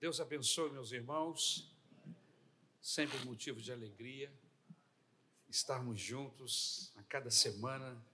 [0.00, 1.70] Deus abençoe, meus irmãos.
[2.80, 4.32] Sempre motivo de alegria
[5.54, 8.04] estarmos juntos a cada semana,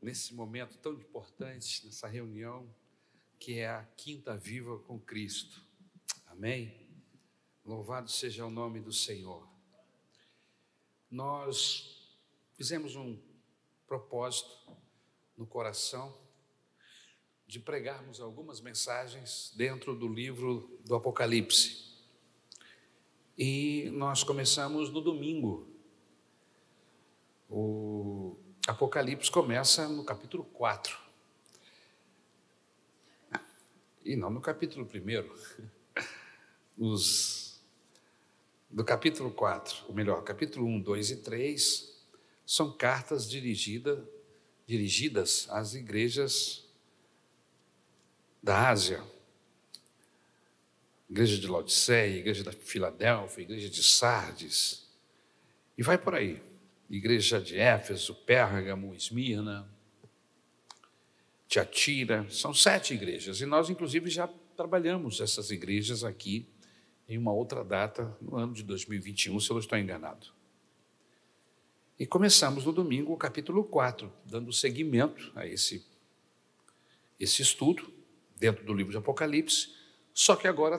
[0.00, 2.74] nesse momento tão importante, nessa reunião,
[3.38, 5.62] que é a Quinta Viva com Cristo.
[6.26, 6.88] Amém?
[7.62, 9.46] Louvado seja o nome do Senhor.
[11.10, 12.18] Nós
[12.54, 13.20] fizemos um
[13.86, 14.56] propósito
[15.36, 16.23] no coração
[17.54, 21.84] de pregarmos algumas mensagens dentro do livro do Apocalipse.
[23.38, 25.64] E nós começamos no domingo.
[27.48, 28.36] O
[28.66, 30.98] Apocalipse começa no capítulo 4.
[34.04, 36.02] E não no capítulo 1.
[36.76, 37.62] Os
[38.68, 42.04] do capítulo 4, ou melhor, capítulo 1, 2 e 3,
[42.44, 44.04] são cartas dirigida,
[44.66, 46.63] dirigidas às igrejas
[48.44, 49.02] da Ásia,
[51.08, 54.86] igreja de Laodiceia, igreja da Filadélfia, igreja de Sardes,
[55.78, 56.42] e vai por aí.
[56.90, 59.66] Igreja de Éfeso, Pérgamo, Esmirna,
[61.48, 66.46] Tiatira, são sete igrejas, e nós, inclusive, já trabalhamos essas igrejas aqui
[67.08, 70.26] em uma outra data, no ano de 2021, se eu não estou enganado.
[71.98, 75.86] E começamos no domingo o capítulo 4, dando seguimento a esse,
[77.18, 77.93] esse estudo,
[78.44, 79.74] dentro do livro de Apocalipse,
[80.12, 80.78] só que agora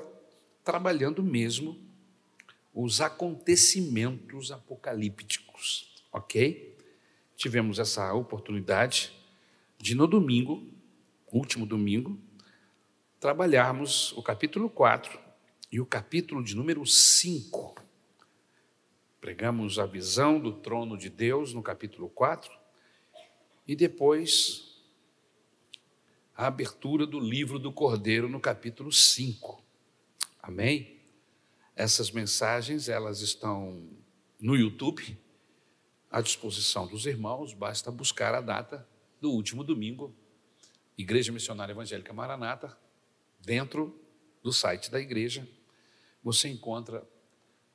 [0.63, 1.79] trabalhando mesmo
[2.71, 6.77] os acontecimentos apocalípticos, ok?
[7.35, 9.11] Tivemos essa oportunidade
[9.79, 10.71] de, no domingo,
[11.31, 12.19] último domingo,
[13.19, 15.19] trabalharmos o capítulo 4
[15.71, 17.75] e o capítulo de número 5.
[19.19, 22.51] Pregamos a visão do trono de Deus no capítulo 4
[23.67, 24.64] e depois
[26.35, 29.63] a abertura do livro do Cordeiro no capítulo 5.
[30.43, 30.99] Amém?
[31.75, 33.87] Essas mensagens, elas estão
[34.39, 35.17] no YouTube,
[36.11, 38.85] à disposição dos irmãos, basta buscar a data
[39.21, 40.13] do último domingo,
[40.97, 42.77] Igreja Missionária Evangélica Maranata,
[43.39, 43.97] dentro
[44.43, 45.47] do site da igreja,
[46.21, 47.07] você encontra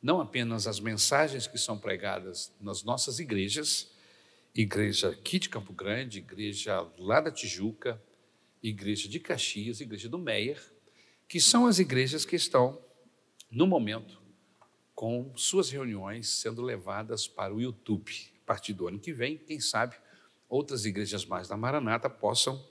[0.02, 3.90] não apenas as mensagens que são pregadas nas nossas igrejas,
[4.54, 8.00] igreja aqui de Campo Grande, igreja lá da Tijuca,
[8.62, 10.60] Igreja de Caxias, Igreja do Meier,
[11.28, 12.82] que são as igrejas que estão,
[13.50, 14.20] no momento,
[14.94, 18.12] com suas reuniões sendo levadas para o YouTube.
[18.42, 19.96] A partir do ano que vem, quem sabe,
[20.48, 22.62] outras igrejas mais da Maranata possam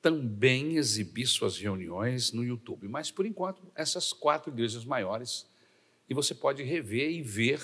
[0.00, 2.86] também exibir suas reuniões no YouTube.
[2.88, 5.46] Mas, por enquanto, essas quatro igrejas maiores,
[6.08, 7.60] e você pode rever e ver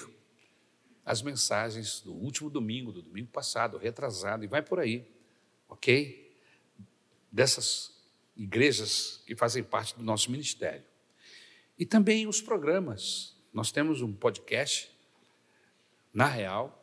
[1.04, 5.09] as mensagens do último domingo, do domingo passado, retrasado, e vai por aí,
[5.69, 6.31] ok?
[7.32, 7.91] Dessas
[8.37, 10.84] igrejas que fazem parte do nosso ministério.
[11.78, 13.34] E também os programas.
[13.53, 14.91] Nós temos um podcast,
[16.12, 16.78] na Real,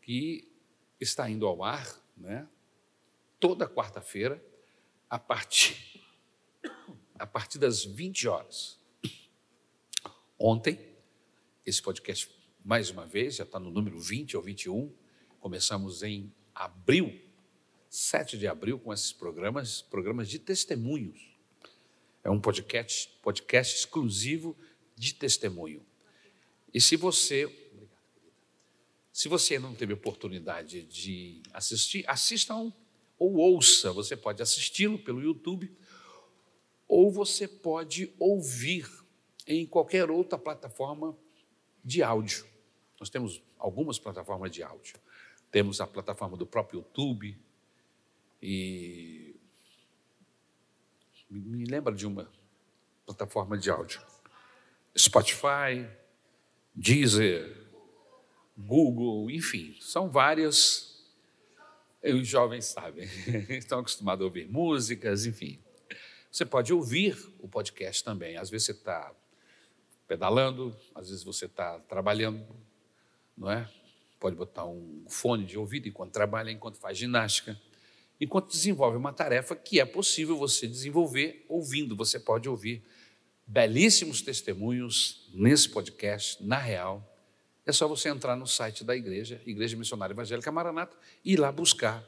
[0.00, 0.48] que
[1.00, 2.48] está indo ao ar né,
[3.40, 4.42] toda quarta-feira,
[5.10, 6.00] a partir,
[7.18, 8.78] a partir das 20 horas.
[10.38, 10.78] Ontem,
[11.64, 12.30] esse podcast,
[12.64, 14.92] mais uma vez, já está no número 20 ou 21,
[15.40, 17.23] começamos em abril
[17.94, 21.32] 7 de abril com esses programas, programas de testemunhos.
[22.24, 24.56] É um podcast, podcast exclusivo
[24.96, 25.80] de testemunho.
[26.72, 27.48] E se você,
[29.12, 32.72] se você não teve oportunidade de assistir, assistam
[33.16, 33.92] ou ouça.
[33.92, 35.70] Você pode assisti-lo pelo YouTube
[36.88, 38.90] ou você pode ouvir
[39.46, 41.16] em qualquer outra plataforma
[41.84, 42.44] de áudio.
[42.98, 44.96] Nós temos algumas plataformas de áudio.
[45.52, 47.38] Temos a plataforma do próprio YouTube,
[48.46, 49.40] e
[51.30, 52.30] me lembra de uma
[53.06, 54.02] plataforma de áudio.
[54.96, 55.88] Spotify,
[56.74, 57.56] Deezer,
[58.54, 61.02] Google, enfim, são várias.
[62.02, 63.08] Os jovens sabem,
[63.48, 65.58] estão acostumados a ouvir músicas, enfim.
[66.30, 68.36] Você pode ouvir o podcast também.
[68.36, 69.10] Às vezes você está
[70.06, 72.46] pedalando, às vezes você está trabalhando,
[73.38, 73.66] não é?
[74.20, 77.58] Pode botar um fone de ouvido enquanto trabalha, enquanto faz ginástica
[78.24, 81.94] enquanto desenvolve uma tarefa que é possível você desenvolver ouvindo.
[81.94, 82.82] Você pode ouvir
[83.46, 87.06] belíssimos testemunhos nesse podcast, na real.
[87.66, 91.52] É só você entrar no site da igreja, Igreja Missionária Evangélica Maranata, e ir lá
[91.52, 92.02] buscar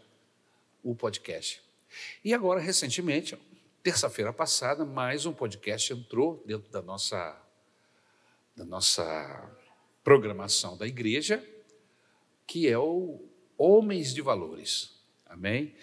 [0.83, 1.63] o podcast.
[2.25, 3.39] E agora, recentemente,
[3.83, 7.39] terça-feira passada, mais um podcast entrou dentro da nossa,
[8.57, 9.51] da nossa
[10.03, 11.45] programação da igreja,
[12.47, 13.23] que é o
[13.59, 14.97] Homens de Valores.
[15.27, 15.75] Amém?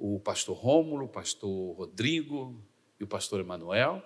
[0.00, 2.58] O pastor Rômulo, o pastor Rodrigo
[2.98, 4.02] e o pastor Emanuel.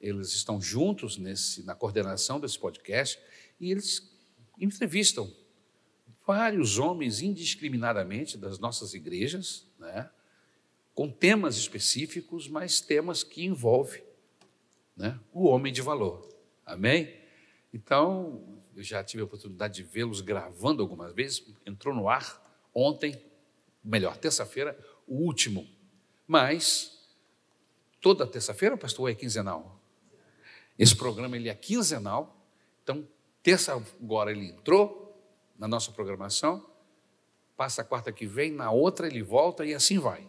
[0.00, 3.20] eles estão juntos nesse, na coordenação desse podcast
[3.60, 4.10] e eles
[4.58, 5.30] entrevistam
[6.26, 10.08] vários homens indiscriminadamente das nossas igrejas, né?
[10.94, 14.02] com temas específicos, mas temas que envolvem
[14.96, 15.20] né?
[15.34, 16.26] o homem de valor.
[16.64, 17.14] Amém?
[17.74, 22.42] Então, eu já tive a oportunidade de vê-los gravando algumas vezes, entrou no ar
[22.74, 23.22] ontem,
[23.84, 25.66] melhor, terça-feira, o último.
[26.26, 26.98] Mas,
[28.00, 29.80] toda terça-feira, pastor, é quinzenal?
[30.78, 32.36] Esse programa ele é quinzenal,
[32.82, 33.06] então,
[33.42, 35.06] terça agora ele entrou
[35.58, 36.68] na nossa programação,
[37.56, 40.28] passa a quarta que vem, na outra ele volta e assim vai.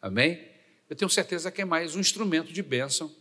[0.00, 0.48] Amém?
[0.88, 3.14] Eu tenho certeza que é mais um instrumento de bênção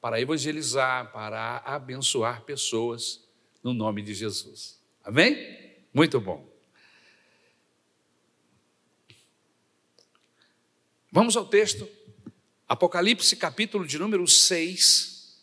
[0.00, 3.26] para evangelizar, para abençoar pessoas
[3.62, 4.78] no nome de Jesus.
[5.02, 5.86] Amém?
[5.94, 6.53] Muito bom.
[11.16, 11.88] Vamos ao texto,
[12.68, 15.40] Apocalipse, capítulo de número 6,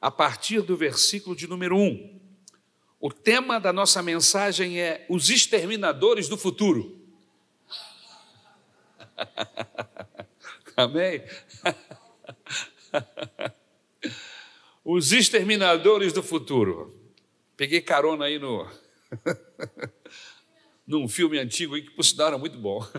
[0.00, 2.20] a partir do versículo de número 1.
[2.98, 7.00] O tema da nossa mensagem é os exterminadores do futuro.
[10.76, 11.22] Amém?
[14.84, 16.92] Os exterminadores do futuro.
[17.56, 18.68] Peguei carona aí no
[20.88, 22.82] num filme antigo aí que por sinal era muito bom.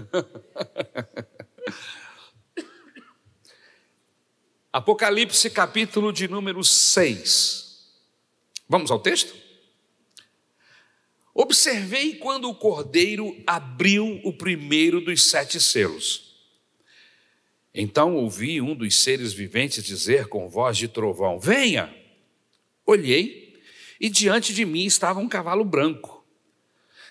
[4.71, 7.89] Apocalipse capítulo de número 6.
[8.67, 9.35] Vamos ao texto?
[11.33, 16.35] Observei quando o cordeiro abriu o primeiro dos sete selos.
[17.73, 21.91] Então ouvi um dos seres viventes dizer com voz de trovão: Venha!
[22.85, 23.59] Olhei
[23.99, 26.18] e diante de mim estava um cavalo branco.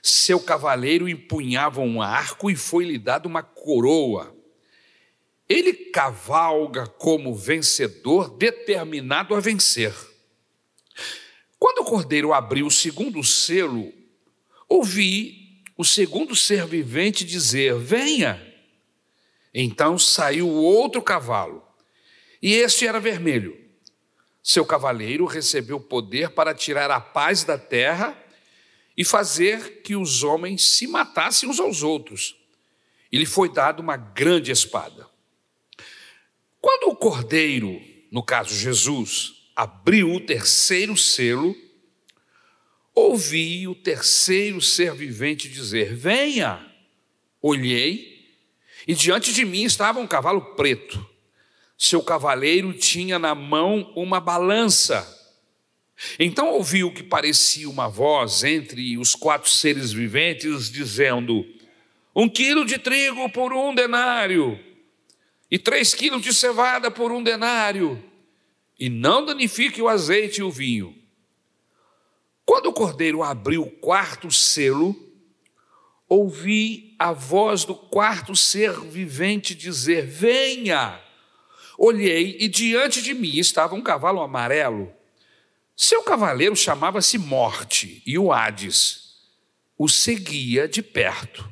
[0.08, 4.34] Seu cavaleiro empunhava um arco e foi-lhe dado uma coroa.
[5.46, 9.94] Ele cavalga como vencedor, determinado a vencer.
[11.58, 13.92] Quando o cordeiro abriu o segundo selo,
[14.66, 18.42] ouvi o segundo ser vivente dizer: Venha.
[19.52, 21.62] Então saiu outro cavalo,
[22.40, 23.58] e este era vermelho.
[24.42, 28.16] Seu cavaleiro recebeu poder para tirar a paz da terra
[28.98, 32.34] e fazer que os homens se matassem uns aos outros.
[33.12, 35.08] E lhe foi dado uma grande espada.
[36.60, 37.80] Quando o cordeiro,
[38.10, 41.56] no caso Jesus, abriu o terceiro selo,
[42.92, 46.66] ouvi o terceiro ser vivente dizer: Venha.
[47.40, 48.18] Olhei
[48.84, 51.08] e diante de mim estava um cavalo preto.
[51.76, 55.17] Seu cavaleiro tinha na mão uma balança.
[56.18, 61.44] Então ouvi o que parecia uma voz entre os quatro seres viventes, dizendo:
[62.14, 64.58] Um quilo de trigo por um denário,
[65.50, 68.02] e três quilos de cevada por um denário,
[68.78, 70.94] e não danifique o azeite e o vinho.
[72.46, 74.96] Quando o cordeiro abriu o quarto selo,
[76.08, 81.00] ouvi a voz do quarto ser vivente dizer: Venha!
[81.76, 84.97] Olhei e diante de mim estava um cavalo amarelo.
[85.80, 89.14] Seu cavaleiro chamava-se Morte e o Hades
[89.78, 91.48] o seguia de perto.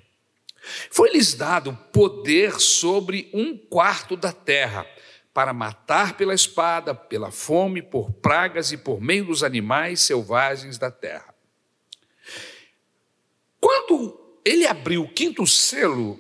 [0.90, 4.84] Foi-lhes dado poder sobre um quarto da terra,
[5.32, 10.90] para matar pela espada, pela fome, por pragas e por meio dos animais selvagens da
[10.90, 11.32] terra.
[13.60, 16.18] Quando ele abriu o quinto selo,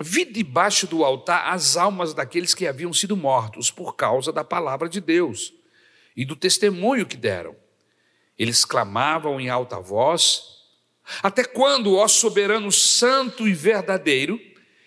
[0.00, 4.88] vi debaixo do altar as almas daqueles que haviam sido mortos por causa da palavra
[4.88, 5.57] de Deus
[6.18, 7.54] e do testemunho que deram.
[8.36, 10.42] Eles clamavam em alta voz:
[11.22, 14.40] Até quando, ó soberano santo e verdadeiro,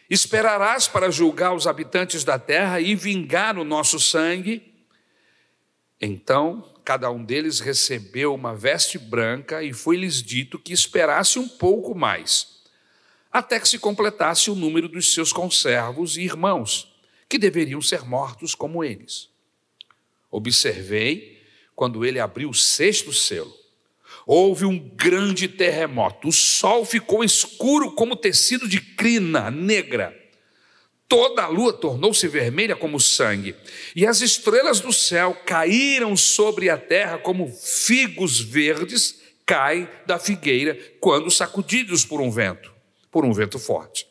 [0.09, 4.73] esperarás para julgar os habitantes da terra e vingar o nosso sangue?
[6.01, 11.95] Então, cada um deles recebeu uma veste branca e foi-lhes dito que esperasse um pouco
[11.95, 12.59] mais
[13.31, 16.93] até que se completasse o número dos seus conservos e irmãos,
[17.29, 19.30] que deveriam ser mortos como eles.
[20.31, 21.41] Observei
[21.75, 23.53] quando ele abriu o sexto selo.
[24.25, 30.17] Houve um grande terremoto, o sol ficou escuro como tecido de crina negra.
[31.07, 33.53] Toda a lua tornou-se vermelha como sangue,
[33.95, 40.79] e as estrelas do céu caíram sobre a terra como figos verdes caem da figueira
[41.01, 42.71] quando sacudidos por um vento
[43.11, 44.07] por um vento forte.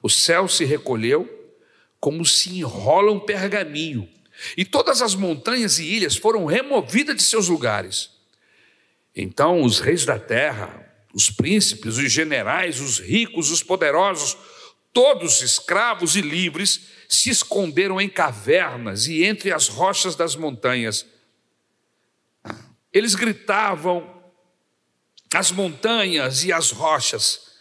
[0.00, 1.28] O céu se recolheu
[2.00, 4.08] como se enrola um pergaminho,
[4.56, 8.10] e todas as montanhas e ilhas foram removidas de seus lugares.
[9.14, 14.36] Então os reis da terra, os príncipes, os generais, os ricos, os poderosos,
[14.92, 21.06] todos escravos e livres, se esconderam em cavernas e entre as rochas das montanhas.
[22.92, 24.22] Eles gritavam
[25.34, 27.52] as montanhas e as rochas: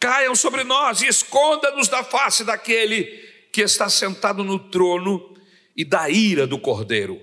[0.00, 3.04] caiam sobre nós e esconda-nos da face daquele
[3.52, 5.33] que está sentado no trono
[5.76, 7.20] e da ira do cordeiro,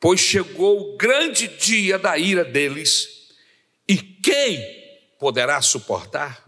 [0.00, 3.32] pois chegou o grande dia da ira deles,
[3.88, 4.58] e quem
[5.18, 6.44] poderá suportar?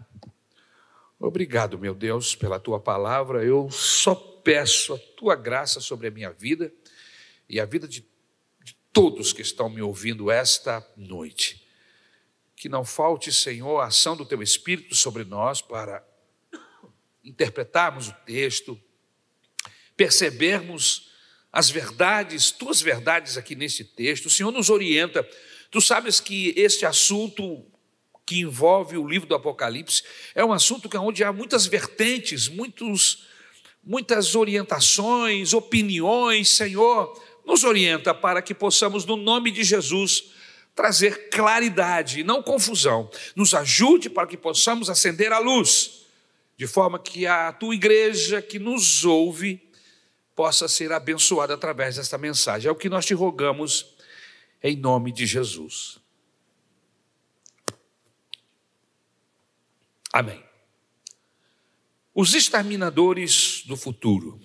[1.19, 3.43] Obrigado, meu Deus, pela tua palavra.
[3.43, 6.71] Eu só peço a tua graça sobre a minha vida
[7.49, 8.05] e a vida de,
[8.63, 11.67] de todos que estão me ouvindo esta noite.
[12.55, 16.05] Que não falte, Senhor, a ação do teu Espírito sobre nós para
[17.23, 18.79] interpretarmos o texto,
[19.95, 21.11] percebermos
[21.51, 24.27] as verdades, tuas verdades aqui nesse texto.
[24.27, 25.27] O Senhor nos orienta.
[25.71, 27.65] Tu sabes que este assunto
[28.27, 30.03] que envolve o livro do Apocalipse,
[30.35, 33.25] é um assunto é onde há muitas vertentes, muitos,
[33.81, 36.49] muitas orientações, opiniões.
[36.49, 40.25] Senhor, nos orienta para que possamos, no nome de Jesus,
[40.75, 43.09] trazer claridade, não confusão.
[43.33, 46.01] Nos ajude para que possamos acender a luz,
[46.57, 49.66] de forma que a tua igreja que nos ouve
[50.37, 52.69] possa ser abençoada através desta mensagem.
[52.69, 53.95] É o que nós te rogamos
[54.61, 55.97] em nome de Jesus.
[60.13, 60.43] Amém.
[62.13, 64.39] Os exterminadores do futuro.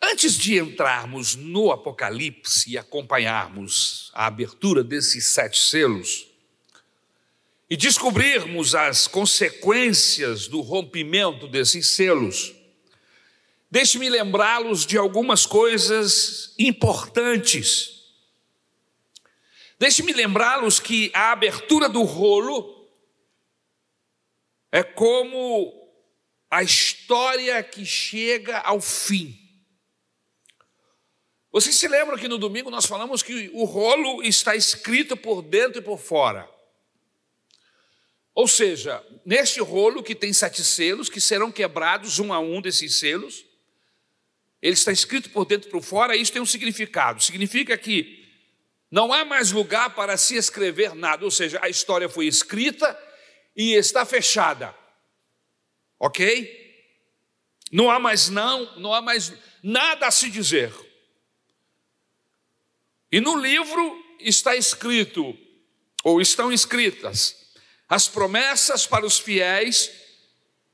[0.00, 6.28] Antes de entrarmos no Apocalipse e acompanharmos a abertura desses sete selos
[7.68, 12.61] e descobrirmos as consequências do rompimento desses selos,
[13.72, 18.02] deixe-me lembrá-los de algumas coisas importantes.
[19.78, 22.86] Deixe-me lembrá-los que a abertura do rolo
[24.70, 25.72] é como
[26.50, 29.38] a história que chega ao fim.
[31.50, 35.80] Vocês se lembram que no domingo nós falamos que o rolo está escrito por dentro
[35.80, 36.46] e por fora.
[38.34, 42.96] Ou seja, neste rolo que tem sete selos, que serão quebrados um a um desses
[42.96, 43.50] selos,
[44.62, 47.20] ele está escrito por dentro por fora, isso tem um significado.
[47.20, 48.22] Significa que
[48.88, 52.96] não há mais lugar para se escrever nada, ou seja, a história foi escrita
[53.56, 54.72] e está fechada.
[55.98, 56.60] Ok?
[57.72, 60.72] Não há mais não, não há mais nada a se dizer.
[63.10, 65.36] E no livro está escrito,
[66.04, 67.36] ou estão escritas,
[67.88, 69.90] as promessas para os fiéis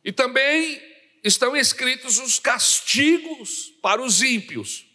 [0.04, 0.87] e também
[1.24, 4.86] estão escritos os castigos para os ímpios.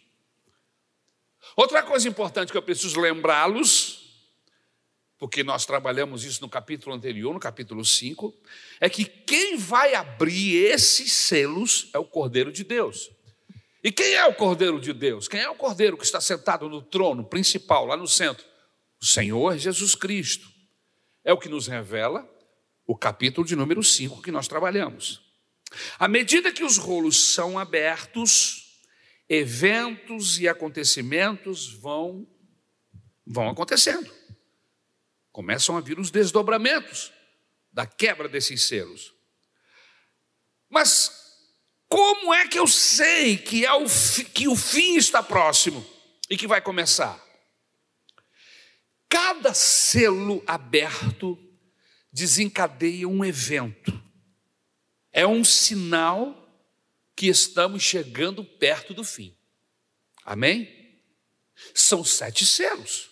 [1.56, 4.04] Outra coisa importante que eu preciso lembrá-los
[5.24, 8.34] porque nós trabalhamos isso no capítulo anterior, no capítulo 5,
[8.78, 13.10] é que quem vai abrir esses selos é o Cordeiro de Deus.
[13.82, 15.26] E quem é o Cordeiro de Deus?
[15.26, 18.44] Quem é o Cordeiro que está sentado no trono principal, lá no centro?
[19.00, 20.46] O Senhor Jesus Cristo.
[21.24, 22.28] É o que nos revela
[22.86, 25.23] o capítulo de número 5 que nós trabalhamos.
[25.98, 28.80] À medida que os rolos são abertos,
[29.28, 32.26] eventos e acontecimentos vão,
[33.26, 34.24] vão acontecendo
[35.34, 37.12] começam a vir os desdobramentos
[37.72, 39.12] da quebra desses selos.
[40.70, 41.10] Mas
[41.88, 43.84] como é que eu sei que, é o,
[44.32, 45.84] que o fim está próximo
[46.30, 47.20] e que vai começar?
[49.08, 51.36] Cada selo aberto
[52.12, 54.00] desencadeia um evento.
[55.16, 56.36] É um sinal
[57.14, 59.32] que estamos chegando perto do fim.
[60.24, 61.00] Amém?
[61.72, 63.10] São sete selos.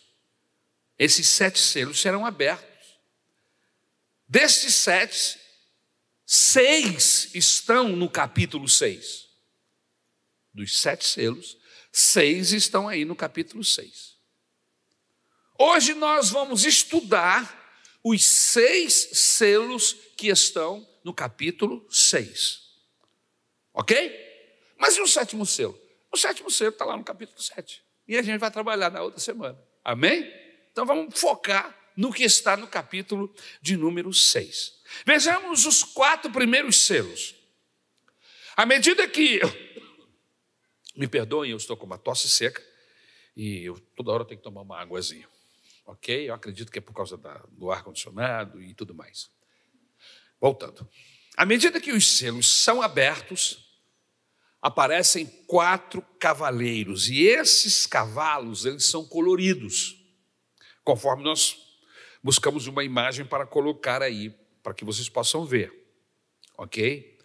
[0.98, 2.68] Esses sete selos serão abertos.
[4.28, 5.38] Destes sete,
[6.26, 9.28] seis estão no capítulo 6.
[10.52, 11.56] Dos sete selos,
[11.92, 14.16] seis estão aí no capítulo 6.
[15.56, 17.60] Hoje nós vamos estudar
[18.02, 22.62] os seis selos que estão no capítulo 6.
[23.74, 24.30] Ok?
[24.78, 25.78] Mas e o sétimo selo?
[26.10, 27.82] O sétimo selo está lá no capítulo 7.
[28.06, 29.58] E a gente vai trabalhar na outra semana.
[29.84, 30.30] Amém?
[30.70, 34.80] Então vamos focar no que está no capítulo de número 6.
[35.06, 37.34] Vejamos os quatro primeiros selos.
[38.56, 39.40] À medida que.
[40.94, 42.62] Me perdoem, eu estou com uma tosse seca
[43.34, 45.26] e eu toda hora tenho que tomar uma águazinha.
[45.86, 46.28] Ok?
[46.28, 49.30] Eu acredito que é por causa da, do ar-condicionado e tudo mais.
[50.42, 50.88] Voltando.
[51.36, 53.64] À medida que os selos são abertos,
[54.60, 59.96] aparecem quatro cavaleiros e esses cavalos eles são coloridos
[60.82, 61.56] conforme nós
[62.20, 64.34] buscamos uma imagem para colocar aí,
[64.64, 65.72] para que vocês possam ver.
[66.58, 67.18] Ok?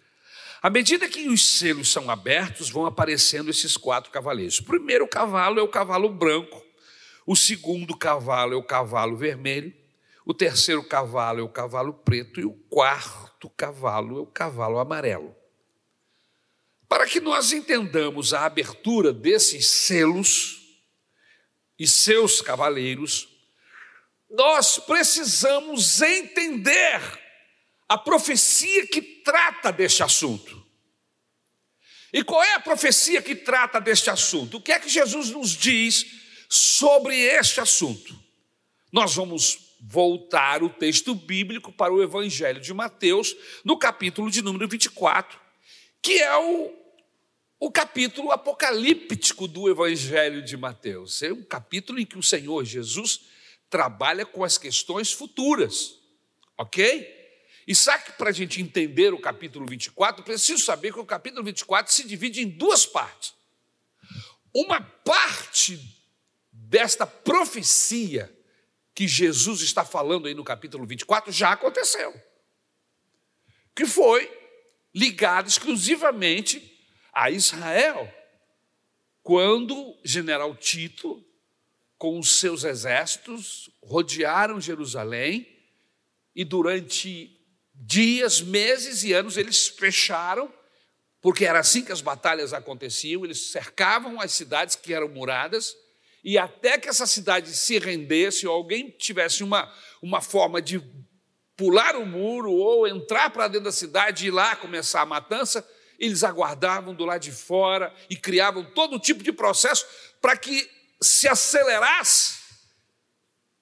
[0.62, 4.60] À medida que os selos são abertos, vão aparecendo esses quatro cavaleiros.
[4.60, 6.64] O primeiro cavalo é o cavalo branco,
[7.26, 9.74] o segundo cavalo é o cavalo vermelho,
[10.28, 15.34] o terceiro cavalo é o cavalo preto e o quarto cavalo é o cavalo amarelo.
[16.86, 20.58] Para que nós entendamos a abertura desses selos
[21.78, 23.26] e seus cavaleiros,
[24.28, 27.00] nós precisamos entender
[27.88, 30.62] a profecia que trata deste assunto.
[32.12, 34.58] E qual é a profecia que trata deste assunto?
[34.58, 36.04] O que é que Jesus nos diz
[36.50, 38.14] sobre este assunto?
[38.92, 44.66] Nós vamos voltar o texto bíblico para o Evangelho de Mateus, no capítulo de número
[44.66, 45.38] 24,
[46.02, 46.72] que é o,
[47.60, 51.22] o capítulo apocalíptico do Evangelho de Mateus.
[51.22, 53.20] É um capítulo em que o Senhor Jesus
[53.70, 55.94] trabalha com as questões futuras,
[56.56, 57.16] ok?
[57.66, 61.44] E sabe que para a gente entender o capítulo 24, preciso saber que o capítulo
[61.44, 63.34] 24 se divide em duas partes.
[64.54, 65.78] Uma parte
[66.50, 68.34] desta profecia
[68.98, 72.12] que Jesus está falando aí no capítulo 24 já aconteceu.
[73.72, 74.28] Que foi
[74.92, 76.76] ligado exclusivamente
[77.12, 78.12] a Israel.
[79.22, 81.24] Quando general Tito,
[81.96, 85.46] com os seus exércitos, rodearam Jerusalém
[86.34, 87.40] e durante
[87.72, 90.52] dias, meses e anos eles fecharam,
[91.20, 95.76] porque era assim que as batalhas aconteciam, eles cercavam as cidades que eram muradas,
[96.22, 99.72] e até que essa cidade se rendesse, ou alguém tivesse uma,
[100.02, 100.80] uma forma de
[101.56, 105.68] pular o muro ou entrar para dentro da cidade e ir lá começar a matança,
[105.98, 109.86] eles aguardavam do lado de fora e criavam todo tipo de processo
[110.20, 110.70] para que
[111.00, 112.38] se acelerasse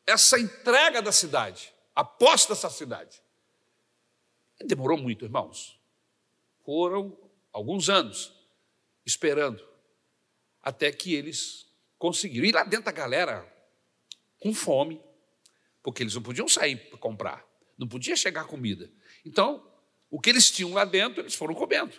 [0.06, 3.22] essa entrega da cidade, a posse dessa cidade.
[4.60, 5.80] Demorou muito, irmãos.
[6.64, 7.16] Foram
[7.52, 8.32] alguns anos
[9.04, 9.66] esperando
[10.62, 11.65] até que eles
[12.06, 12.46] conseguiram.
[12.46, 13.44] E lá dentro a galera
[14.38, 15.00] com fome,
[15.82, 17.44] porque eles não podiam sair para comprar,
[17.76, 18.90] não podia chegar comida.
[19.24, 19.66] Então,
[20.08, 21.94] o que eles tinham lá dentro, eles foram comendo.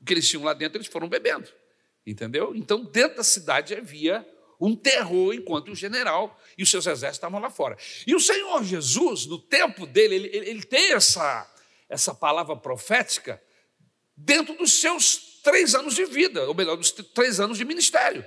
[0.00, 1.48] O que eles tinham lá dentro, eles foram bebendo.
[2.06, 2.54] Entendeu?
[2.54, 4.26] Então, dentro da cidade havia
[4.58, 7.76] um terror enquanto o general e os seus exércitos estavam lá fora.
[8.06, 11.50] E o Senhor Jesus, no tempo dele, ele, ele tem essa,
[11.88, 13.42] essa palavra profética
[14.16, 18.24] dentro dos seus três anos de vida, ou melhor, dos três anos de ministério.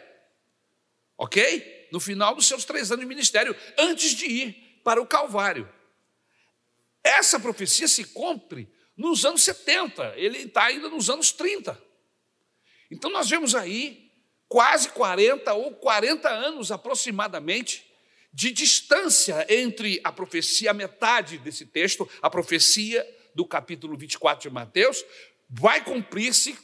[1.18, 1.88] Ok?
[1.92, 5.70] No final dos seus três anos de ministério, antes de ir para o Calvário.
[7.04, 11.80] Essa profecia se cumpre nos anos 70, ele está ainda nos anos 30.
[12.92, 14.12] Então nós vemos aí
[14.48, 17.86] quase 40 ou 40 anos aproximadamente
[18.32, 24.54] de distância entre a profecia, a metade desse texto, a profecia do capítulo 24 de
[24.54, 25.04] Mateus,
[25.50, 26.58] vai cumprir-se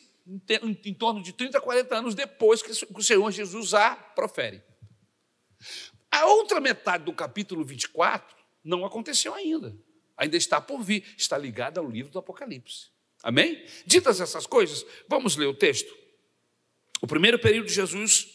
[0.86, 4.62] em, torno de 30, 40 anos depois que o Senhor Jesus a profere.
[6.12, 9.76] A outra metade do capítulo 24 não aconteceu ainda.
[10.16, 12.88] Ainda está por vir, está ligada ao livro do Apocalipse.
[13.24, 13.66] Amém?
[13.86, 15.94] Ditas essas coisas, vamos ler o texto.
[17.02, 18.28] O primeiro período de Jesus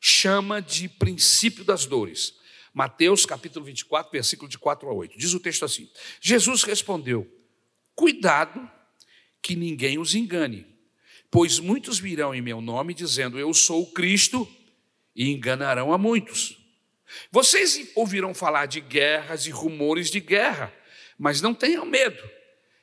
[0.00, 2.34] chama de princípio das dores.
[2.72, 5.18] Mateus capítulo 24, versículo de 4 a 8.
[5.18, 7.26] Diz o texto assim: Jesus respondeu:
[7.94, 8.70] Cuidado
[9.40, 10.66] que ninguém os engane,
[11.30, 14.48] pois muitos virão em meu nome dizendo: Eu sou o Cristo,
[15.16, 16.58] e enganarão a muitos.
[17.32, 20.72] Vocês ouvirão falar de guerras e rumores de guerra,
[21.18, 22.22] mas não tenham medo.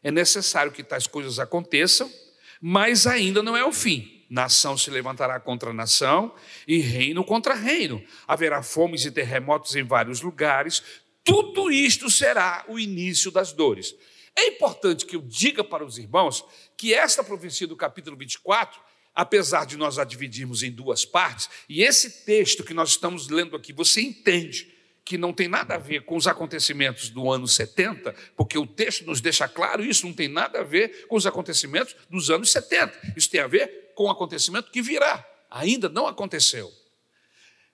[0.02, 2.12] É necessário que tais coisas aconteçam,
[2.60, 4.26] mas ainda não é o fim.
[4.30, 6.34] Nação se levantará contra nação
[6.68, 8.04] e reino contra reino.
[8.28, 10.82] Haverá fomes e terremotos em vários lugares.
[11.24, 13.94] Tudo isto será o início das dores.
[14.36, 16.44] É importante que eu diga para os irmãos
[16.78, 18.82] que esta profecia do capítulo 24,
[19.14, 23.56] apesar de nós a dividirmos em duas partes, e esse texto que nós estamos lendo
[23.56, 24.74] aqui, você entende
[25.06, 29.06] que não tem nada a ver com os acontecimentos do ano 70, porque o texto
[29.06, 33.14] nos deixa claro isso, não tem nada a ver com os acontecimentos dos anos 70.
[33.18, 35.28] Isso tem a ver com o acontecimento que virá.
[35.50, 36.72] Ainda não aconteceu.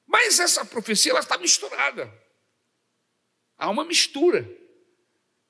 [0.08, 2.12] Mas essa profecia ela está misturada.
[3.58, 4.50] Há uma mistura.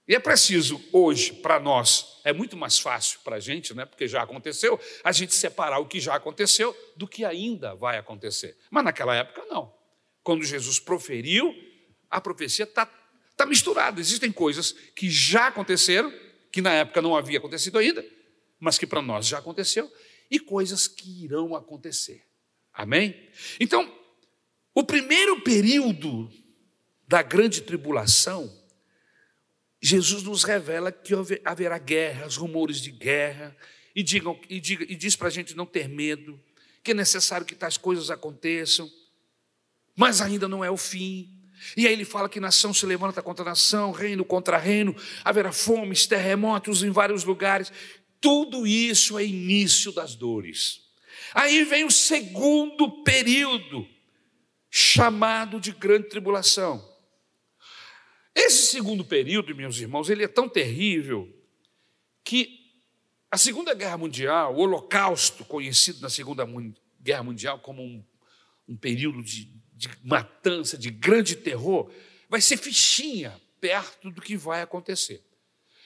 [0.09, 4.07] E é preciso, hoje, para nós, é muito mais fácil para a gente, né, porque
[4.07, 8.57] já aconteceu, a gente separar o que já aconteceu do que ainda vai acontecer.
[8.71, 9.71] Mas naquela época, não.
[10.23, 11.53] Quando Jesus proferiu,
[12.09, 12.87] a profecia está
[13.37, 14.01] tá misturada.
[14.01, 16.11] Existem coisas que já aconteceram,
[16.51, 18.03] que na época não havia acontecido ainda,
[18.59, 19.93] mas que para nós já aconteceu,
[20.31, 22.23] e coisas que irão acontecer.
[22.73, 23.29] Amém?
[23.59, 23.95] Então,
[24.73, 26.31] o primeiro período
[27.07, 28.58] da grande tribulação
[29.81, 31.13] Jesus nos revela que
[31.45, 33.55] haverá guerras, rumores de guerra,
[33.95, 36.39] e, digam, e, diga, e diz para a gente não ter medo,
[36.83, 38.89] que é necessário que tais coisas aconteçam,
[39.95, 41.29] mas ainda não é o fim.
[41.75, 46.07] E aí ele fala que nação se levanta contra nação, reino contra reino, haverá fomes,
[46.07, 47.71] terremotos em vários lugares.
[48.21, 50.81] Tudo isso é início das dores.
[51.33, 53.87] Aí vem o segundo período,
[54.69, 56.88] chamado de grande tribulação.
[58.35, 61.27] Esse segundo período, meus irmãos, ele é tão terrível
[62.23, 62.59] que
[63.31, 66.47] a Segunda Guerra Mundial, o Holocausto, conhecido na Segunda
[67.01, 68.03] Guerra Mundial como um,
[68.67, 71.91] um período de, de matança, de grande terror,
[72.27, 75.23] vai ser fichinha perto do que vai acontecer.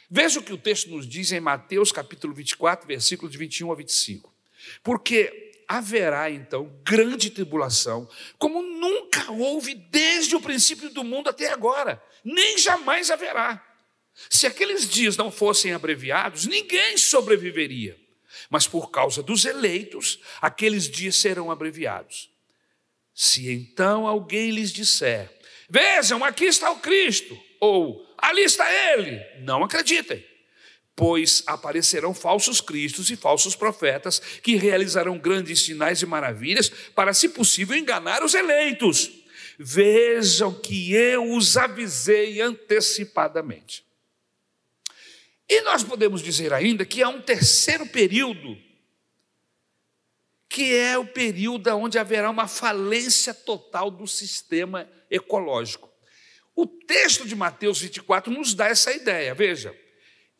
[0.09, 3.75] Veja o que o texto nos diz em Mateus capítulo 24, versículos de 21 a
[3.75, 4.33] 25.
[4.83, 12.01] Porque haverá então grande tribulação, como nunca houve desde o princípio do mundo até agora,
[12.23, 13.63] nem jamais haverá.
[14.29, 17.99] Se aqueles dias não fossem abreviados, ninguém sobreviveria.
[18.49, 22.29] Mas por causa dos eleitos, aqueles dias serão abreviados.
[23.13, 25.31] Se então alguém lhes disser:
[25.69, 30.32] Vejam, aqui está o Cristo, ou ali está ele, não acreditem
[30.95, 37.29] pois aparecerão falsos cristos e falsos profetas que realizarão grandes sinais e maravilhas para, se
[37.29, 39.11] possível, enganar os eleitos.
[39.57, 43.83] Vejam que eu os avisei antecipadamente.
[45.49, 48.57] E nós podemos dizer ainda que há um terceiro período,
[50.47, 55.91] que é o período onde haverá uma falência total do sistema ecológico.
[56.55, 59.33] O texto de Mateus 24 nos dá essa ideia.
[59.33, 59.75] Veja,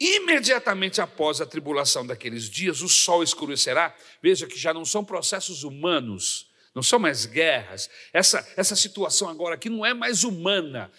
[0.04, 3.96] Imediatamente após a tribulação daqueles dias, o sol escurecerá.
[4.22, 7.90] Veja que já não são processos humanos, não são mais guerras.
[8.12, 10.92] Essa, essa situação agora aqui não é mais humana,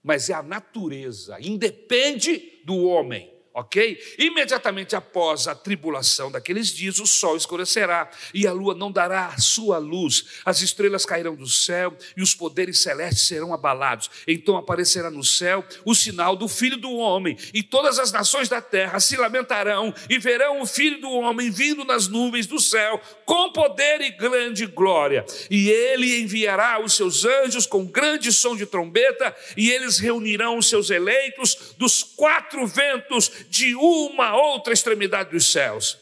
[0.00, 3.98] mas é a natureza, independe do homem ok?
[4.18, 9.78] Imediatamente após a tribulação daqueles dias, o sol escurecerá e a lua não dará sua
[9.78, 14.10] luz, as estrelas cairão do céu e os poderes celestes serão abalados.
[14.26, 18.60] Então aparecerá no céu o sinal do Filho do Homem, e todas as nações da
[18.60, 23.52] terra se lamentarão e verão o Filho do Homem vindo nas nuvens do céu com
[23.52, 25.24] poder e grande glória.
[25.50, 30.68] E ele enviará os seus anjos com grande som de trombeta, e eles reunirão os
[30.68, 35.98] seus eleitos dos quatro ventos de uma outra extremidade dos céus.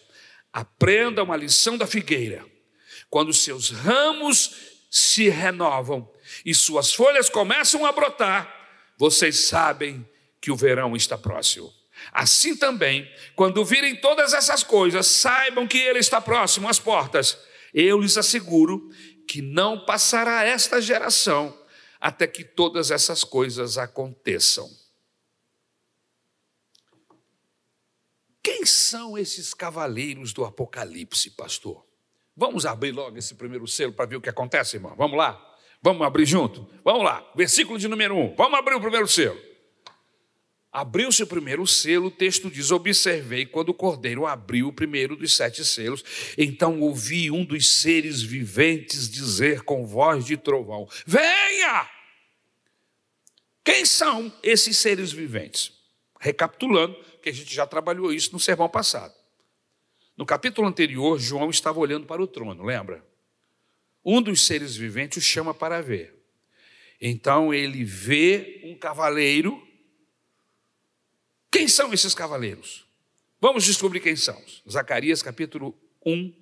[0.52, 2.46] Aprenda uma lição da figueira.
[3.10, 4.54] Quando seus ramos
[4.88, 6.08] se renovam
[6.46, 8.48] e suas folhas começam a brotar,
[8.96, 10.08] vocês sabem
[10.40, 11.74] que o verão está próximo.
[12.12, 17.36] Assim também, quando virem todas essas coisas, saibam que ele está próximo às portas.
[17.74, 18.90] Eu lhes asseguro
[19.26, 21.58] que não passará esta geração
[22.00, 24.70] até que todas essas coisas aconteçam.
[28.42, 31.85] Quem são esses cavaleiros do Apocalipse, pastor?
[32.37, 34.94] Vamos abrir logo esse primeiro selo para ver o que acontece, irmão.
[34.96, 35.38] Vamos lá?
[35.83, 36.68] Vamos abrir junto?
[36.85, 37.29] Vamos lá.
[37.35, 38.35] Versículo de número 1.
[38.37, 39.38] Vamos abrir o primeiro selo.
[40.72, 45.35] Abriu-se o primeiro selo, o texto diz: Observei quando o cordeiro abriu o primeiro dos
[45.35, 46.05] sete selos.
[46.38, 51.88] Então ouvi um dos seres viventes dizer com voz de trovão: Venha!
[53.64, 55.72] Quem são esses seres viventes?
[56.20, 59.14] Recapitulando, que a gente já trabalhou isso no sermão passado.
[60.16, 63.04] No capítulo anterior, João estava olhando para o trono, lembra?
[64.04, 66.14] Um dos seres viventes o chama para ver.
[67.00, 69.66] Então ele vê um cavaleiro.
[71.50, 72.87] Quem são esses cavaleiros?
[73.40, 74.38] Vamos descobrir quem são.
[74.70, 76.35] Zacarias capítulo 1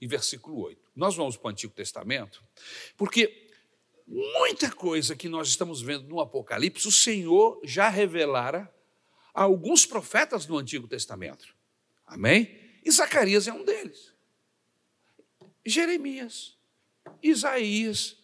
[0.00, 0.80] e versículo 8.
[0.96, 2.42] Nós vamos para o Antigo Testamento,
[2.96, 3.50] porque
[4.06, 8.74] muita coisa que nós estamos vendo no Apocalipse, o Senhor já revelara
[9.36, 11.54] a alguns profetas do Antigo Testamento.
[12.06, 12.58] Amém?
[12.82, 14.14] E Zacarias é um deles.
[15.64, 16.56] Jeremias,
[17.22, 18.16] Isaías,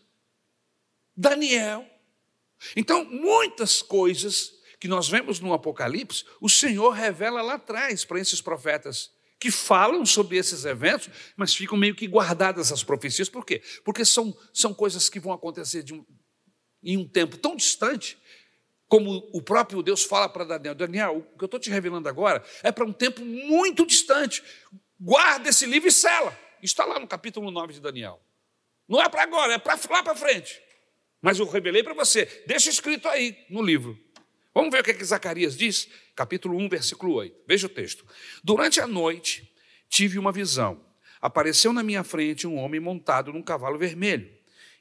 [1.15, 1.87] Daniel.
[2.75, 8.41] Então, muitas coisas que nós vemos no Apocalipse, o Senhor revela lá atrás para esses
[8.41, 13.29] profetas que falam sobre esses eventos, mas ficam meio que guardadas as profecias.
[13.29, 13.61] Por quê?
[13.85, 16.07] Porque são, são coisas que vão acontecer um,
[16.83, 18.17] em um tempo tão distante
[18.93, 22.45] como o próprio Deus fala para Daniel: Daniel, o que eu estou te revelando agora
[22.63, 24.45] é para um tempo muito distante.
[25.01, 26.39] Guarda esse livro e sela.
[26.63, 28.21] Está lá no capítulo 9 de Daniel.
[28.87, 30.61] Não é para agora, é para lá para frente.
[31.23, 32.27] Mas eu revelei para você.
[32.47, 33.99] Deixa escrito aí no livro.
[34.53, 35.89] Vamos ver o que, é que Zacarias diz?
[36.15, 37.45] Capítulo 1, versículo 8.
[37.49, 38.05] Veja o texto.
[38.45, 39.51] Durante a noite
[39.89, 40.85] tive uma visão.
[41.19, 44.31] Apareceu na minha frente um homem montado num cavalo vermelho.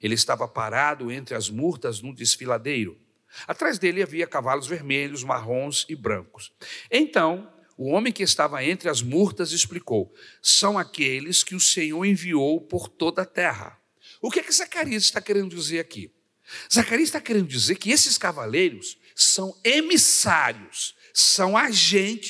[0.01, 2.99] Ele estava parado entre as murtas num desfiladeiro.
[3.47, 6.51] Atrás dele havia cavalos vermelhos, marrons e brancos.
[6.89, 12.61] Então O homem que estava entre as murtas explicou: são aqueles que o Senhor enviou
[12.61, 13.75] por toda a terra.
[14.21, 16.13] O que é que Zacarias está querendo dizer aqui?
[16.71, 22.29] Zacarias está querendo dizer que esses cavaleiros são emissários, são agentes.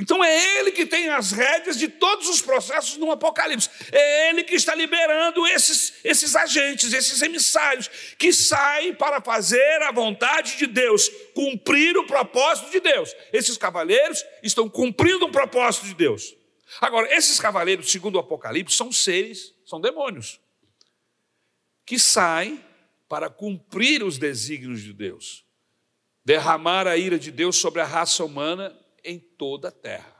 [0.00, 3.68] Então é ele que tem as rédeas de todos os processos no Apocalipse.
[3.90, 9.90] É ele que está liberando esses, esses agentes, esses emissários, que saem para fazer a
[9.90, 13.12] vontade de Deus, cumprir o propósito de Deus.
[13.32, 16.32] Esses cavaleiros estão cumprindo o propósito de Deus.
[16.80, 20.38] Agora, esses cavaleiros, segundo o Apocalipse, são seres, são demônios,
[21.84, 22.64] que saem
[23.08, 25.44] para cumprir os desígnios de Deus,
[26.24, 30.18] derramar a ira de Deus sobre a raça humana em toda a terra.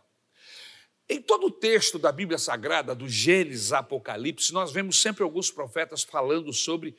[1.09, 6.03] Em todo o texto da Bíblia Sagrada, do Gênesis Apocalipse, nós vemos sempre alguns profetas
[6.03, 6.95] falando sobre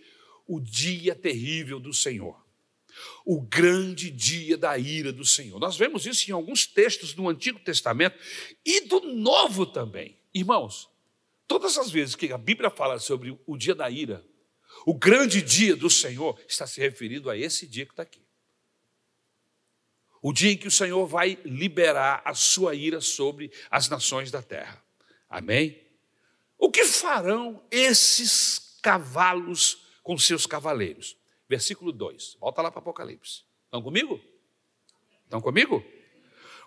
[0.47, 2.35] o dia terrível do Senhor,
[3.23, 5.59] o grande dia da ira do Senhor.
[5.59, 8.17] Nós vemos isso em alguns textos do Antigo Testamento
[8.65, 10.17] e do Novo também.
[10.33, 10.89] Irmãos,
[11.47, 14.25] todas as vezes que a Bíblia fala sobre o dia da ira,
[14.87, 18.23] o grande dia do Senhor, está se referindo a esse dia que está aqui.
[20.21, 24.41] O dia em que o Senhor vai liberar a sua ira sobre as nações da
[24.41, 24.83] terra.
[25.29, 25.81] Amém?
[26.57, 31.17] O que farão esses cavalos com seus cavaleiros?
[31.47, 32.37] Versículo 2.
[32.39, 33.43] Volta lá para Apocalipse.
[33.65, 34.19] Estão comigo?
[35.23, 35.83] Estão comigo?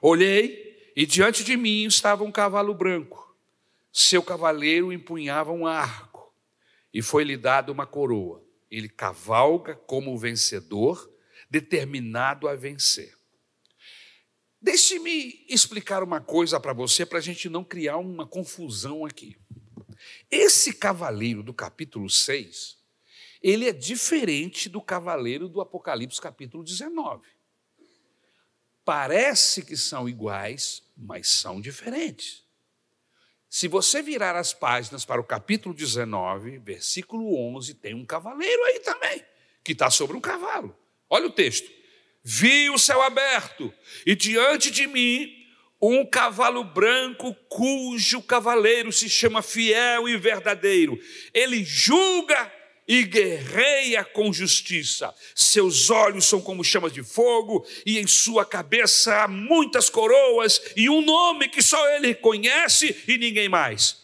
[0.00, 3.36] Olhei e diante de mim estava um cavalo branco.
[3.92, 6.32] Seu cavaleiro empunhava um arco
[6.92, 8.42] e foi-lhe dado uma coroa.
[8.70, 11.10] Ele cavalga como vencedor,
[11.50, 13.14] determinado a vencer.
[14.62, 19.36] Deixe-me explicar uma coisa para você, para a gente não criar uma confusão aqui.
[20.30, 22.78] Esse cavaleiro do capítulo 6,
[23.42, 27.26] ele é diferente do cavaleiro do Apocalipse capítulo 19.
[28.84, 32.44] Parece que são iguais, mas são diferentes.
[33.50, 38.78] Se você virar as páginas para o capítulo 19, versículo 11, tem um cavaleiro aí
[38.78, 39.24] também,
[39.64, 40.78] que está sobre um cavalo.
[41.10, 41.81] Olha o texto
[42.22, 43.72] vi o céu aberto
[44.06, 45.42] e diante de mim
[45.80, 50.98] um cavalo branco cujo cavaleiro se chama fiel e verdadeiro.
[51.34, 52.52] Ele julga
[52.86, 55.12] e guerreia com justiça.
[55.34, 60.88] Seus olhos são como chamas de fogo, e em sua cabeça há muitas coroas e
[60.88, 64.02] um nome que só ele conhece e ninguém mais.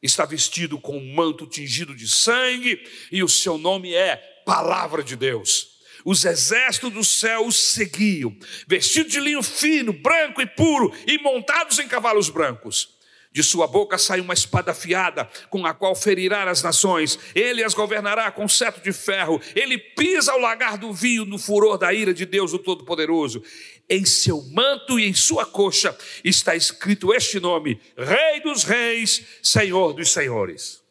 [0.00, 5.16] Está vestido com um manto tingido de sangue, e o seu nome é Palavra de
[5.16, 5.71] Deus.
[6.04, 8.36] Os exércitos do céu os seguiam,
[8.66, 13.00] vestidos de linho fino, branco e puro, e montados em cavalos brancos.
[13.32, 17.18] De sua boca sai uma espada afiada, com a qual ferirá as nações.
[17.34, 19.40] Ele as governará com cetro de ferro.
[19.56, 23.42] Ele pisa o lagar do vinho no furor da ira de Deus, o Todo-Poderoso.
[23.88, 29.94] Em seu manto e em sua coxa está escrito este nome: Rei dos Reis, Senhor
[29.94, 30.82] dos Senhores.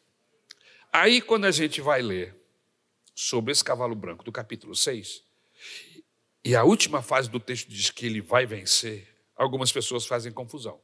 [0.91, 2.40] Aí, quando a gente vai ler
[3.21, 5.23] sobre esse cavalo branco, do capítulo 6,
[6.43, 10.81] e a última fase do texto diz que ele vai vencer, algumas pessoas fazem confusão.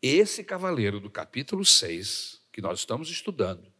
[0.00, 3.70] Esse cavaleiro do capítulo 6, que nós estamos estudando,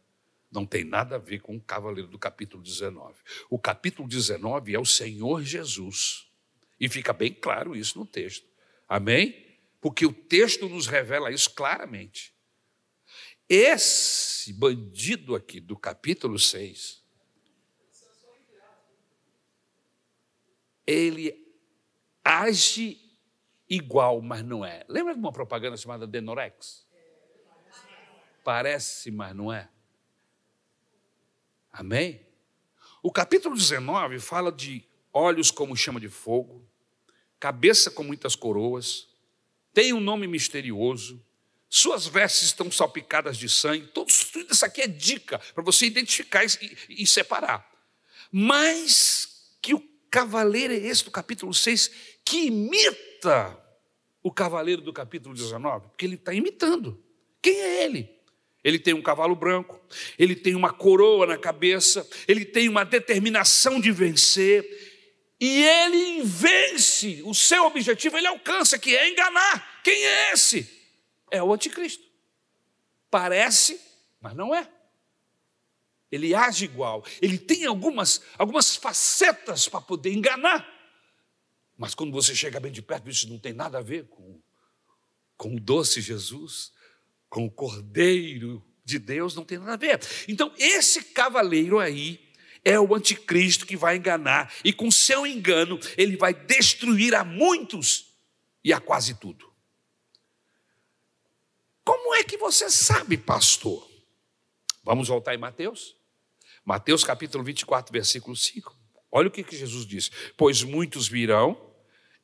[0.51, 3.15] não tem nada a ver com o cavaleiro do capítulo 19.
[3.49, 6.27] O capítulo 19 é o Senhor Jesus.
[6.79, 8.47] E fica bem claro isso no texto.
[8.87, 9.57] Amém?
[9.81, 12.32] Porque o texto nos revela isso claramente.
[13.49, 17.03] Esse bandido aqui do capítulo 6,
[20.87, 21.43] ele
[22.23, 22.99] age
[23.69, 24.85] igual, mas não é.
[24.87, 26.87] Lembra de uma propaganda chamada Denorex?
[28.43, 29.69] Parece, mas não é.
[31.71, 32.25] Amém?
[33.01, 36.65] O capítulo 19 fala de olhos como chama de fogo,
[37.39, 39.09] cabeça com muitas coroas,
[39.73, 41.23] tem um nome misterioso,
[41.75, 43.87] suas vestes estão salpicadas de sangue.
[43.87, 47.67] Tudo, tudo isso aqui é dica para você identificar e, e, separar.
[48.31, 51.89] Mas que o cavaleiro é esse do capítulo 6
[52.23, 53.59] que imita
[54.21, 55.87] o cavaleiro do capítulo 19?
[55.87, 57.03] Porque ele está imitando.
[57.41, 58.07] Quem é ele?
[58.63, 59.81] Ele tem um cavalo branco,
[60.17, 64.63] ele tem uma coroa na cabeça, ele tem uma determinação de vencer,
[65.39, 69.81] e ele vence o seu objetivo, ele alcança, que é enganar.
[69.83, 70.82] Quem é esse?
[71.33, 72.03] É o anticristo.
[73.09, 73.81] Parece,
[74.21, 74.69] mas não é.
[76.11, 80.63] Ele age igual, ele tem algumas, algumas facetas para poder enganar.
[81.75, 84.39] Mas quando você chega bem de perto, isso não tem nada a ver com,
[85.35, 86.71] com o doce Jesus,
[87.27, 89.99] com o Cordeiro de Deus, não tem nada a ver.
[90.27, 92.31] Então, esse cavaleiro aí
[92.63, 98.13] é o anticristo que vai enganar, e com seu engano, ele vai destruir a muitos
[98.63, 99.52] e a quase tudo.
[101.83, 103.89] Como é que você sabe, pastor?
[104.83, 105.95] Vamos voltar em Mateus?
[106.65, 108.75] Mateus capítulo 24, versículo 5.
[109.11, 111.73] Olha o que, que Jesus diz: Pois muitos virão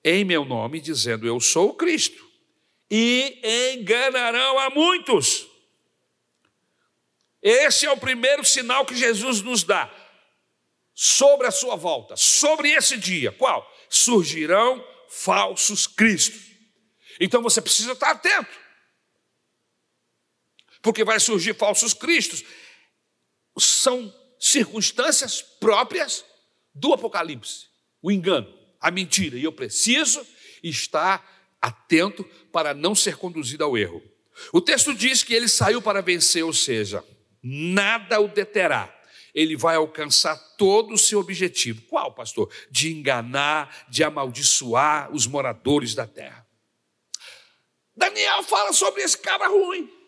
[0.04, 2.26] em meu nome, dizendo: Eu sou o Cristo,
[2.90, 5.48] e enganarão a muitos.
[7.42, 9.90] Esse é o primeiro sinal que Jesus nos dá
[10.94, 13.32] sobre a sua volta, sobre esse dia.
[13.32, 13.66] Qual?
[13.90, 16.50] Surgirão falsos cristos.
[17.20, 18.59] Então você precisa estar atento.
[20.82, 22.44] Porque vai surgir falsos cristos.
[23.58, 26.24] São circunstâncias próprias
[26.74, 27.68] do Apocalipse.
[28.02, 29.38] O engano, a mentira.
[29.38, 30.26] E eu preciso
[30.64, 34.02] estar atento para não ser conduzido ao erro.
[34.54, 37.04] O texto diz que ele saiu para vencer, ou seja,
[37.44, 38.96] nada o deterá.
[39.34, 41.82] Ele vai alcançar todo o seu objetivo.
[41.84, 42.52] Qual, pastor?
[42.72, 46.48] De enganar, de amaldiçoar os moradores da terra.
[47.96, 49.99] Daniel fala sobre esse cabra ruim.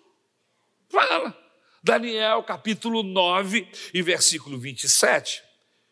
[0.91, 1.37] Fala.
[1.81, 5.41] Daniel capítulo 9 e versículo 27.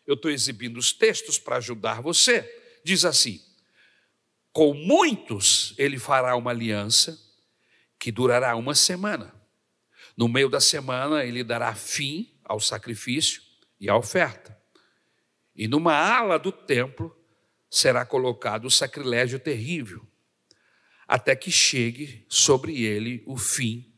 [0.06, 2.46] Eu estou exibindo os textos para ajudar você.
[2.84, 3.40] Diz assim:
[4.52, 7.18] Com muitos ele fará uma aliança
[7.98, 9.34] que durará uma semana.
[10.14, 13.40] No meio da semana ele dará fim ao sacrifício
[13.80, 14.56] e à oferta.
[15.56, 17.16] E numa ala do templo
[17.70, 20.06] será colocado o sacrilégio terrível,
[21.08, 23.89] até que chegue sobre ele o fim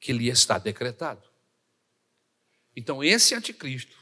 [0.00, 1.22] que lhe está decretado.
[2.74, 3.96] Então, esse anticristo,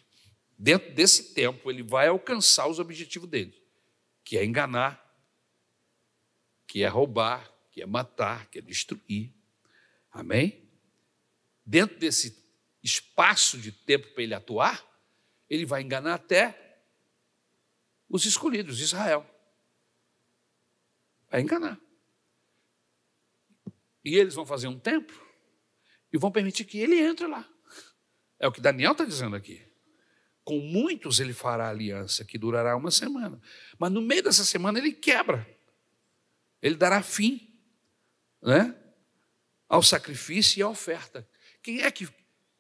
[0.56, 3.60] dentro desse tempo, ele vai alcançar os objetivos dele,
[4.22, 5.04] que é enganar,
[6.66, 9.34] que é roubar, que é matar, que é destruir.
[10.12, 10.68] Amém?
[11.66, 12.38] Dentro desse
[12.82, 14.86] espaço de tempo para ele atuar,
[15.50, 16.78] ele vai enganar até
[18.08, 19.28] os escolhidos Israel.
[21.30, 21.78] Vai enganar.
[24.04, 25.27] E eles vão fazer um templo
[26.12, 27.48] e vão permitir que ele entre lá.
[28.38, 29.62] É o que Daniel está dizendo aqui.
[30.44, 33.40] Com muitos ele fará aliança, que durará uma semana.
[33.78, 35.46] Mas no meio dessa semana ele quebra.
[36.62, 37.52] Ele dará fim
[38.40, 38.74] né,
[39.68, 41.28] ao sacrifício e à oferta.
[41.62, 42.08] Quem é que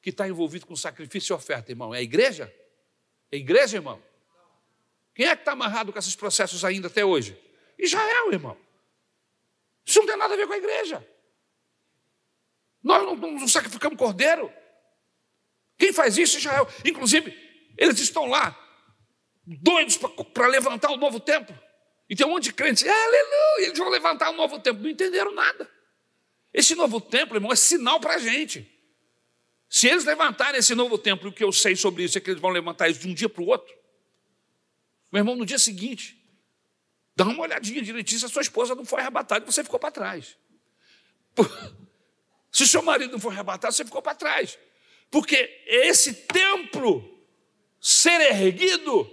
[0.04, 1.94] está envolvido com sacrifício e oferta, irmão?
[1.94, 2.52] É a igreja?
[3.30, 4.02] É a igreja, irmão?
[5.14, 7.40] Quem é que está amarrado com esses processos ainda até hoje?
[7.78, 8.56] Israel, irmão.
[9.84, 11.06] Isso não tem nada a ver com a igreja.
[12.82, 14.52] Nós não, não sacrificamos cordeiro.
[15.76, 16.38] Quem faz isso?
[16.38, 16.68] Israel.
[16.84, 17.36] Inclusive,
[17.76, 18.56] eles estão lá,
[19.46, 19.96] doidos
[20.32, 21.58] para levantar o novo templo.
[22.08, 24.82] E tem um monte de crentes, aleluia, eles vão levantar o novo templo.
[24.82, 25.70] Não entenderam nada.
[26.52, 28.66] Esse novo templo, irmão, é sinal para a gente.
[29.68, 32.40] Se eles levantarem esse novo templo, o que eu sei sobre isso é que eles
[32.40, 33.72] vão levantar isso de um dia para o outro.
[35.12, 36.18] Meu irmão, no dia seguinte,
[37.14, 39.90] dá uma olhadinha direitinho se a sua esposa não foi arrebatada e você ficou para
[39.90, 40.36] trás.
[42.50, 44.58] Se seu marido não foi arrebatado, você ficou para trás.
[45.10, 47.18] Porque esse templo
[47.80, 49.10] ser erguido,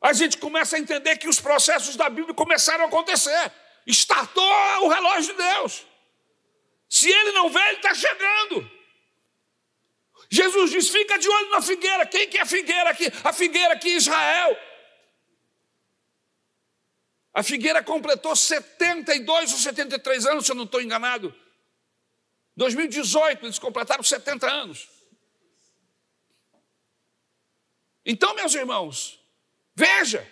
[0.00, 3.52] a gente começa a entender que os processos da Bíblia começaram a acontecer.
[3.86, 4.42] Startou
[4.82, 5.86] o relógio de Deus.
[6.88, 8.70] Se ele não vê, ele está chegando.
[10.30, 12.06] Jesus diz: fica de olho na figueira.
[12.06, 13.12] Quem que é a figueira aqui?
[13.22, 14.58] A figueira aqui em Israel.
[17.32, 21.34] A figueira completou 72 ou 73 anos, se eu não estou enganado.
[22.56, 24.88] 2018, eles completaram 70 anos.
[28.06, 29.18] Então, meus irmãos,
[29.74, 30.28] veja,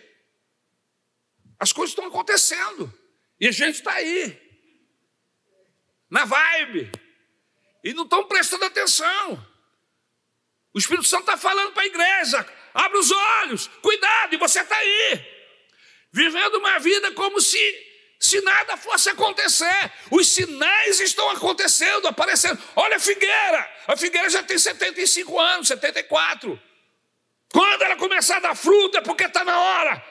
[1.58, 2.92] as coisas estão acontecendo,
[3.40, 4.40] e a gente está aí,
[6.11, 6.92] na vibe,
[7.82, 9.52] e não estão prestando atenção.
[10.74, 14.76] O Espírito Santo está falando para a igreja: abre os olhos, cuidado, e você está
[14.76, 15.26] aí,
[16.12, 17.91] vivendo uma vida como se
[18.22, 19.92] se nada fosse acontecer.
[20.08, 22.62] Os sinais estão acontecendo, aparecendo.
[22.76, 26.61] Olha a figueira, a figueira já tem 75 anos, 74.
[27.52, 30.04] Quando ela começar a dar fruta, é porque está na hora.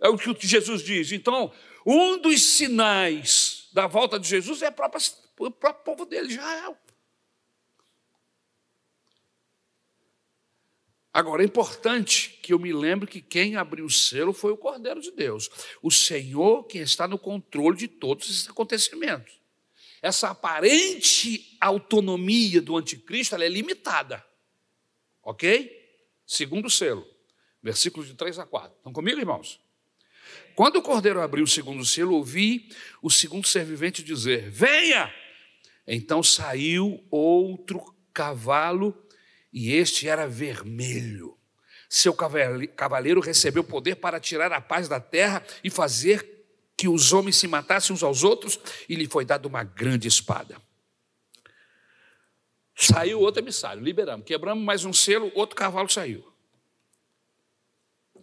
[0.00, 1.12] É o que Jesus diz.
[1.12, 1.52] Então,
[1.84, 5.02] um dos sinais da volta de Jesus é o próprio,
[5.40, 6.74] o próprio povo dele, Israel.
[11.14, 15.00] Agora, é importante que eu me lembre que quem abriu o selo foi o Cordeiro
[15.00, 15.48] de Deus,
[15.80, 19.32] o Senhor que está no controle de todos esses acontecimentos.
[20.02, 24.26] Essa aparente autonomia do anticristo é limitada.
[25.22, 25.70] Ok?
[26.26, 27.06] Segundo selo,
[27.62, 28.76] versículos de 3 a 4.
[28.76, 29.60] Estão comigo, irmãos?
[30.56, 32.68] Quando o cordeiro abriu o segundo selo, ouvi
[33.00, 35.14] o segundo ser vivente dizer: Venha!
[35.86, 38.92] Então saiu outro cavalo
[39.54, 41.38] e este era vermelho.
[41.88, 46.28] Seu cavaleiro recebeu poder para tirar a paz da terra e fazer
[46.76, 50.60] que os homens se matassem uns aos outros, e lhe foi dada uma grande espada.
[52.74, 56.28] Saiu outro emissário, liberamos, quebramos mais um selo, outro cavalo saiu.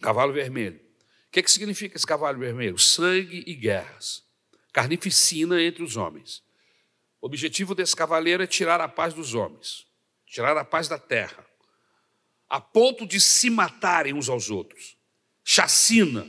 [0.01, 0.81] Cavalo vermelho.
[1.27, 2.77] O que, que significa esse cavalo vermelho?
[2.77, 4.21] Sangue e guerras,
[4.73, 6.43] carnificina entre os homens.
[7.21, 9.87] O objetivo desse cavaleiro é tirar a paz dos homens,
[10.31, 11.45] tirar a paz da terra,
[12.49, 14.97] a ponto de se matarem uns aos outros.
[15.43, 16.25] Chacina,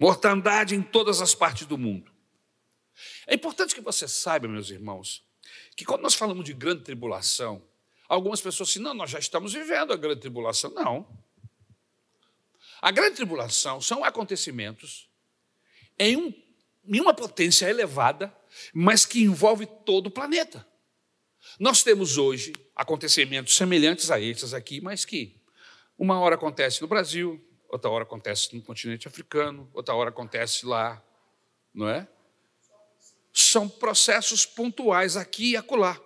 [0.00, 2.10] mortandade em todas as partes do mundo.
[3.26, 5.22] É importante que você saiba, meus irmãos,
[5.76, 7.62] que quando nós falamos de grande tribulação,
[8.08, 10.70] algumas pessoas dizem, não, nós já estamos vivendo a grande tribulação.
[10.70, 11.06] Não.
[12.80, 15.10] A grande tribulação são acontecimentos
[15.98, 16.32] em, um,
[16.86, 18.34] em uma potência elevada,
[18.72, 20.66] mas que envolve todo o planeta.
[21.58, 25.40] Nós temos hoje acontecimentos semelhantes a esses aqui, mas que
[25.96, 31.02] uma hora acontece no Brasil, outra hora acontece no continente africano, outra hora acontece lá,
[31.72, 32.08] não é?
[33.32, 36.00] São processos pontuais aqui e acolá.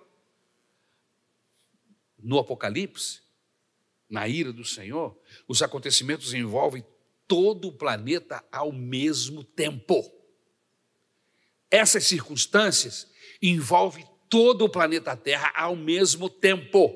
[2.17, 3.21] No Apocalipse,
[4.09, 5.17] na ira do Senhor,
[5.47, 6.85] os acontecimentos envolvem
[7.27, 10.11] todo o planeta ao mesmo tempo.
[11.69, 13.07] Essas circunstâncias
[13.41, 16.93] envolvem todo o planeta Terra ao mesmo tempo.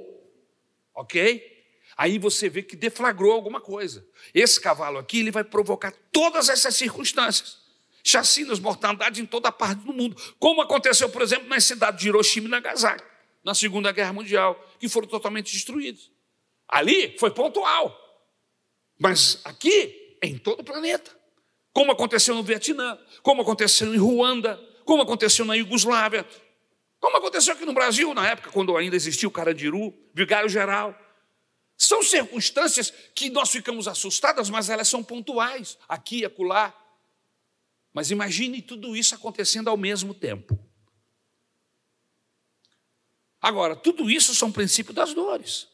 [0.94, 1.52] Ok?
[1.98, 4.06] Aí você vê que deflagrou alguma coisa.
[4.34, 7.62] Esse cavalo aqui, ele vai provocar todas essas circunstâncias.
[8.04, 10.16] Chacinas, mortandade em toda parte do mundo.
[10.38, 13.04] Como aconteceu, por exemplo, nas cidades de Hiroshima e Nagasaki,
[13.44, 16.12] na Segunda Guerra Mundial, que foram totalmente destruídos.
[16.68, 17.98] Ali foi pontual.
[19.00, 21.12] Mas aqui em todo o planeta.
[21.72, 26.26] Como aconteceu no Vietnã, como aconteceu em Ruanda, como aconteceu na Iugoslávia,
[27.04, 30.98] como aconteceu aqui no Brasil, na época, quando ainda existia o Carandiru, vigário geral.
[31.78, 36.74] São circunstâncias que nós ficamos assustadas, mas elas são pontuais, aqui e acolá.
[37.92, 40.58] Mas imagine tudo isso acontecendo ao mesmo tempo.
[43.42, 45.68] Agora, tudo isso são princípios das dores.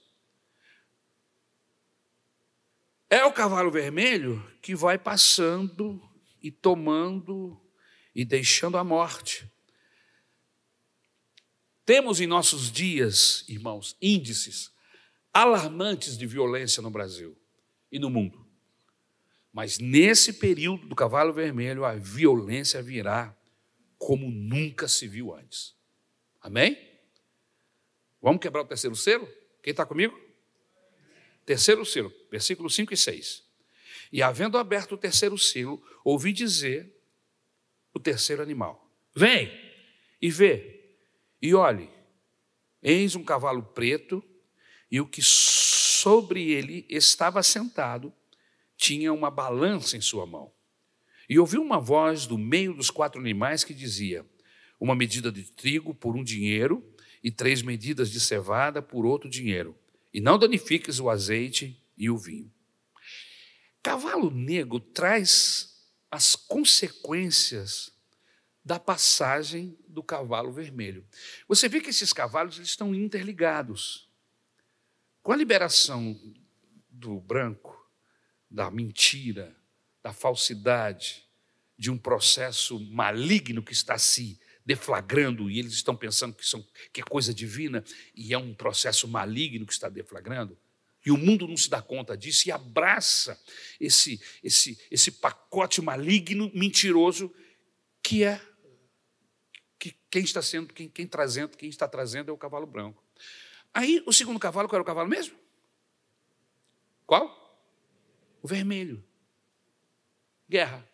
[3.08, 6.02] É o cavalo vermelho que vai passando
[6.42, 7.56] e tomando
[8.16, 9.48] e deixando a morte.
[11.90, 14.72] Temos em nossos dias, irmãos, índices
[15.34, 17.36] alarmantes de violência no Brasil
[17.92, 18.46] e no mundo.
[19.52, 23.36] Mas nesse período do cavalo vermelho, a violência virá
[23.98, 25.76] como nunca se viu antes.
[26.40, 26.78] Amém?
[28.22, 29.28] Vamos quebrar o terceiro selo?
[29.64, 30.16] Quem está comigo?
[31.44, 33.44] Terceiro selo, versículos 5 e 6.
[34.12, 36.96] E havendo aberto o terceiro selo, ouvi dizer
[37.92, 39.52] o terceiro animal: Vem
[40.22, 40.79] e vê,
[41.42, 41.90] e olhe,
[42.82, 44.24] eis um cavalo preto,
[44.92, 48.12] e o que sobre ele estava sentado
[48.76, 50.52] tinha uma balança em sua mão.
[51.28, 54.26] E ouvi uma voz do meio dos quatro animais que dizia:
[54.80, 56.84] Uma medida de trigo por um dinheiro,
[57.24, 59.78] e três medidas de cevada por outro dinheiro
[60.14, 62.52] e não danifiques o azeite e o vinho.
[63.84, 67.92] Cavalo negro traz as consequências
[68.64, 71.06] da passagem do cavalo vermelho.
[71.48, 74.10] Você vê que esses cavalos eles estão interligados.
[75.22, 76.20] Com a liberação
[76.90, 77.78] do branco,
[78.50, 79.56] da mentira,
[80.02, 81.28] da falsidade,
[81.78, 87.02] de um processo maligno que está se deflagrando e eles estão pensando que, são, que
[87.02, 87.84] é coisa divina
[88.14, 90.58] e é um processo maligno que está deflagrando.
[91.06, 93.42] E o mundo não se dá conta disso e abraça
[93.80, 97.34] esse, esse, esse pacote maligno, mentiroso,
[98.04, 98.42] que é
[100.10, 103.04] quem está sendo, quem, quem trazendo, quem está trazendo é o cavalo branco.
[103.74, 105.38] Aí o segundo cavalo, qual era o cavalo mesmo?
[107.06, 107.64] Qual?
[108.42, 109.04] O vermelho.
[110.48, 110.90] Guerra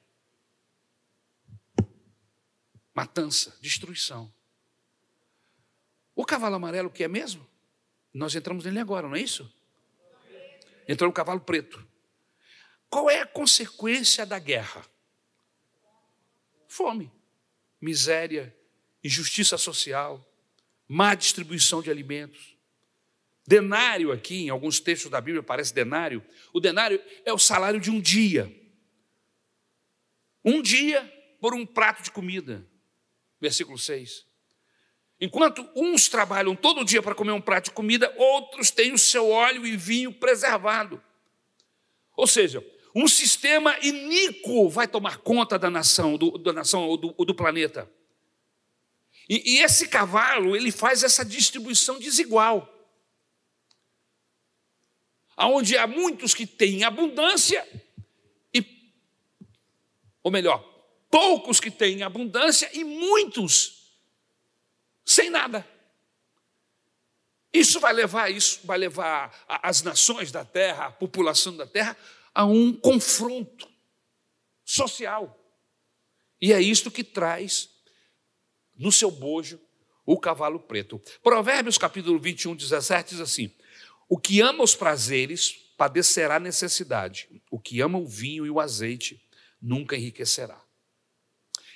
[2.96, 4.34] matança, destruição.
[6.16, 7.46] O cavalo amarelo, que é mesmo?
[8.14, 9.54] Nós entramos nele agora, não é isso?
[10.88, 11.86] Entrou o cavalo preto.
[12.90, 14.86] Qual é a consequência da guerra?
[16.70, 17.12] Fome,
[17.82, 18.56] miséria,
[19.06, 20.26] injustiça social,
[20.88, 22.56] má distribuição de alimentos.
[23.48, 26.24] Denário aqui, em alguns textos da Bíblia aparece denário.
[26.52, 28.52] O denário é o salário de um dia.
[30.44, 31.04] Um dia
[31.40, 32.66] por um prato de comida
[33.46, 34.26] versículo 6.
[35.20, 39.30] Enquanto uns trabalham todo dia para comer um prato de comida, outros têm o seu
[39.30, 41.02] óleo e vinho preservado.
[42.18, 47.14] Ou seja, um sistema iníquo vai tomar conta da nação, do, da nação ou do,
[47.14, 47.90] do planeta.
[49.28, 52.72] E, e esse cavalo, ele faz essa distribuição desigual.
[55.38, 57.68] Onde há muitos que têm abundância,
[58.54, 58.64] e,
[60.24, 60.60] ou melhor,
[61.10, 63.76] poucos que têm abundância e muitos
[65.06, 65.68] sem nada.
[67.54, 71.96] Isso vai levar isso, vai levar as nações da terra, a população da terra
[72.34, 73.70] a um confronto
[74.66, 75.40] social.
[76.42, 77.70] E é isto que traz
[78.78, 79.60] no seu bojo
[80.06, 81.02] o cavalo preto.
[81.24, 83.52] Provérbios capítulo 21, 17 diz assim:
[84.08, 89.22] O que ama os prazeres padecerá necessidade, o que ama o vinho e o azeite
[89.62, 90.62] nunca enriquecerá.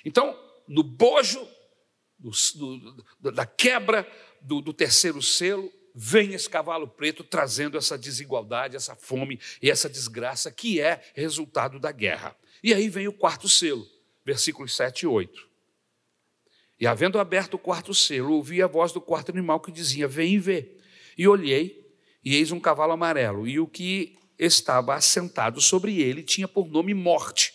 [0.04, 1.46] Então, no bojo
[2.18, 2.30] do,
[3.20, 8.94] do, da quebra do, do terceiro selo, vem esse cavalo preto trazendo essa desigualdade, essa
[8.94, 12.36] fome e essa desgraça que é resultado da guerra.
[12.62, 13.86] E aí vem o quarto selo,
[14.24, 15.49] versículos 7 e 8.
[16.80, 20.34] E havendo aberto o quarto selo, ouvi a voz do quarto animal que dizia: Vem
[20.34, 20.78] e vê.
[21.16, 21.86] E olhei,
[22.24, 26.94] e eis um cavalo amarelo, e o que estava assentado sobre ele tinha por nome
[26.94, 27.52] Morte,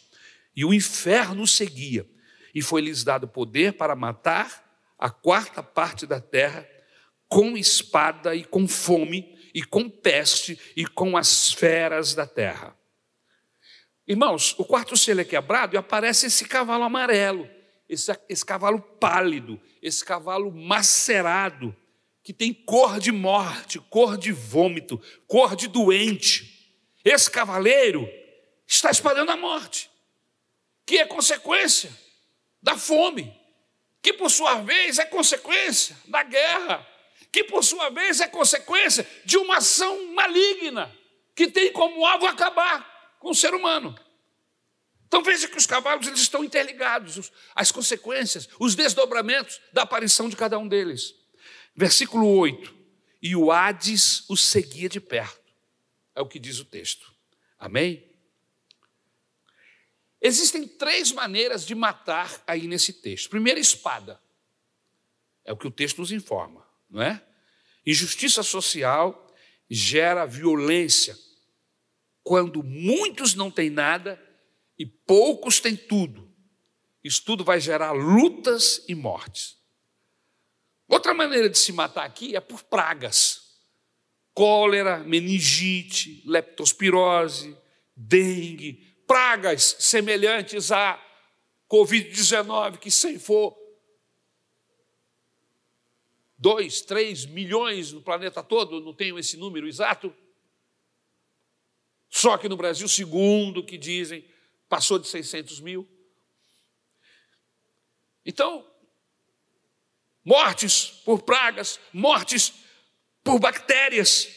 [0.55, 2.07] e o inferno seguia,
[2.53, 4.63] e foi-lhes dado poder para matar
[4.99, 6.67] a quarta parte da terra
[7.27, 12.77] com espada e com fome, e com peste e com as feras da terra.
[14.07, 17.49] Irmãos, o quarto selo é quebrado e aparece esse cavalo amarelo,
[17.87, 21.75] esse, esse cavalo pálido, esse cavalo macerado,
[22.23, 26.51] que tem cor de morte, cor de vômito, cor de doente.
[27.03, 28.09] Esse cavaleiro
[28.65, 29.89] está espalhando a morte,
[30.85, 31.91] que é consequência
[32.61, 33.31] da fome,
[34.01, 36.87] que por sua vez é consequência da guerra,
[37.31, 40.91] que por sua vez é consequência de uma ação maligna
[41.35, 43.95] que tem como alvo acabar com o ser humano.
[45.15, 50.35] Então veja que os cavalos eles estão interligados, as consequências, os desdobramentos da aparição de
[50.35, 51.15] cada um deles.
[51.73, 52.75] Versículo 8:
[53.21, 55.53] E o Hades o seguia de perto,
[56.13, 57.13] é o que diz o texto.
[57.57, 58.05] Amém?
[60.19, 63.29] Existem três maneiras de matar aí nesse texto.
[63.29, 64.19] Primeiro, espada,
[65.45, 67.23] é o que o texto nos informa não é?
[67.85, 69.33] Injustiça social
[69.69, 71.17] gera violência
[72.21, 74.24] quando muitos não têm nada
[74.77, 76.33] e poucos têm tudo.
[77.03, 79.57] Isso tudo vai gerar lutas e mortes.
[80.87, 83.41] Outra maneira de se matar aqui é por pragas.
[84.33, 87.57] Cólera, meningite, leptospirose,
[87.95, 91.01] dengue, pragas semelhantes à
[91.69, 93.55] Covid-19 que sem for
[96.37, 100.13] 2, 3 milhões no planeta todo, não tenho esse número exato.
[102.09, 104.25] Só que no Brasil, segundo o que dizem,
[104.67, 105.87] passou de 600 mil.
[108.25, 108.65] Então,
[110.23, 112.53] mortes por pragas, mortes
[113.23, 114.27] por bactérias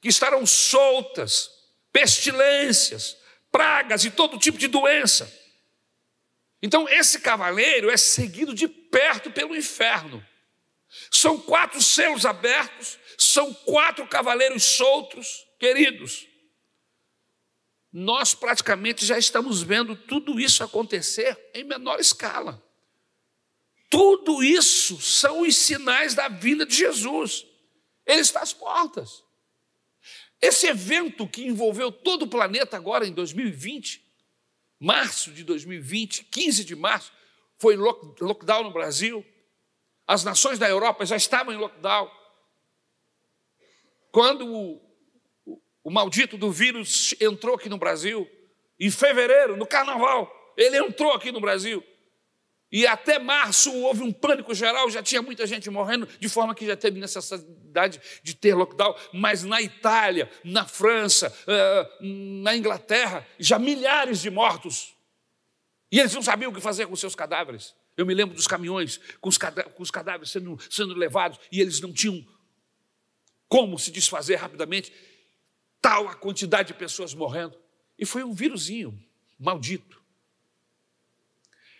[0.00, 1.50] que estarão soltas,
[1.92, 3.16] pestilências,
[3.50, 5.32] pragas e todo tipo de doença.
[6.62, 10.26] Então, esse cavaleiro é seguido de perto pelo inferno.
[11.10, 16.26] São quatro selos abertos, são quatro cavaleiros soltos, queridos.
[17.96, 22.60] Nós praticamente já estamos vendo tudo isso acontecer em menor escala.
[23.88, 27.46] Tudo isso são os sinais da vinda de Jesus.
[28.04, 29.22] Ele está às portas.
[30.42, 34.04] Esse evento que envolveu todo o planeta agora em 2020,
[34.80, 37.12] março de 2020, 15 de março,
[37.58, 39.24] foi lockdown no Brasil,
[40.04, 42.10] as nações da Europa já estavam em lockdown.
[44.10, 44.83] Quando
[45.84, 48.28] o, maldito do vírus entrou aqui no Brasil,
[48.80, 51.84] em fevereiro, no carnaval, ele entrou aqui no Brasil.
[52.72, 56.66] E até março houve um pânico geral, já tinha muita gente morrendo, de forma que
[56.66, 58.96] já teve necessidade de ter lockdown.
[59.12, 64.92] Mas na Itália, na França, eh, na Inglaterra, já milhares de mortos.
[65.92, 67.76] E eles não sabiam o que fazer com seus cadáveres.
[67.96, 71.80] Eu me lembro dos caminhões com os, com os cadáveres sendo, sendo levados e eles
[71.80, 72.26] não tinham
[73.48, 74.92] como se desfazer rapidamente.
[75.84, 77.60] Tal a quantidade de pessoas morrendo.
[77.98, 78.98] E foi um vírusinho
[79.38, 80.02] maldito.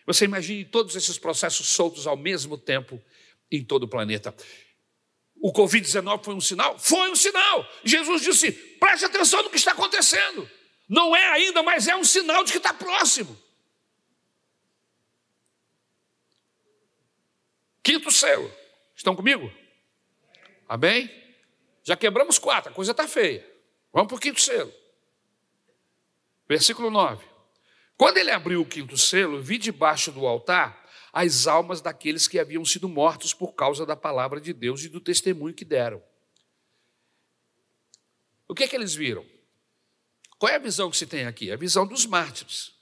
[0.05, 3.03] Você imagine todos esses processos soltos ao mesmo tempo
[3.51, 4.35] em todo o planeta.
[5.37, 6.79] O Covid-19 foi um sinal?
[6.79, 7.67] Foi um sinal.
[7.83, 10.51] Jesus disse: preste atenção no que está acontecendo.
[10.87, 13.35] Não é ainda, mas é um sinal de que está próximo.
[17.83, 18.53] Quinto selo.
[18.95, 19.51] Estão comigo?
[20.69, 21.11] Amém?
[21.83, 23.54] Já quebramos quatro, a coisa está feia.
[23.95, 24.74] Vamos para o quinto selo.
[26.49, 27.24] Versículo 9.
[27.97, 32.64] Quando ele abriu o quinto selo, vi debaixo do altar as almas daqueles que haviam
[32.64, 36.03] sido mortos por causa da palavra de Deus e do testemunho que deram.
[38.49, 39.24] O que é que eles viram?
[40.40, 41.53] Qual é a visão que se tem aqui?
[41.53, 42.74] A visão dos mártires.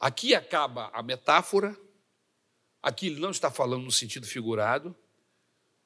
[0.00, 1.78] Aqui acaba a metáfora,
[2.82, 4.96] aqui ele não está falando no sentido figurado,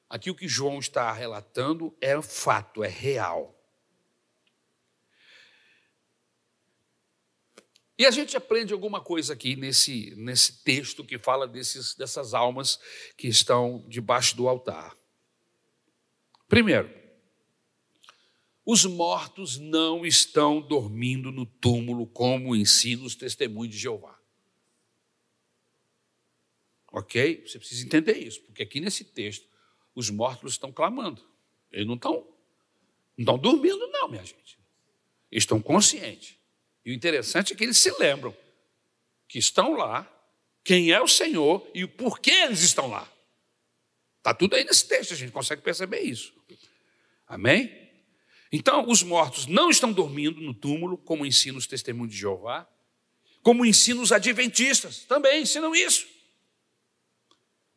[0.09, 3.55] aqui o que João está relatando é fato, é real.
[7.99, 12.79] E a gente aprende alguma coisa aqui nesse, nesse texto que fala desses, dessas almas
[13.17, 14.97] que estão debaixo do altar.
[16.47, 16.89] Primeiro,
[18.65, 24.17] os mortos não estão dormindo no túmulo, como ensina os testemunhos de Jeová.
[26.91, 27.43] Ok?
[27.45, 29.45] Você precisa entender isso, porque aqui nesse texto,
[29.95, 31.23] os mortos estão clamando.
[31.71, 32.13] Eles não estão,
[33.17, 34.57] não estão dormindo, não, minha gente.
[35.31, 36.37] Eles estão conscientes.
[36.85, 38.35] E o interessante é que eles se lembram
[39.27, 40.11] que estão lá,
[40.63, 43.07] quem é o Senhor e o porquê eles estão lá.
[44.17, 46.33] Está tudo aí nesse texto, a gente consegue perceber isso.
[47.27, 47.89] Amém?
[48.51, 52.67] Então, os mortos não estão dormindo no túmulo, como ensinam os testemunhos de Jeová,
[53.43, 56.07] como ensinam os adventistas, também ensinam isso.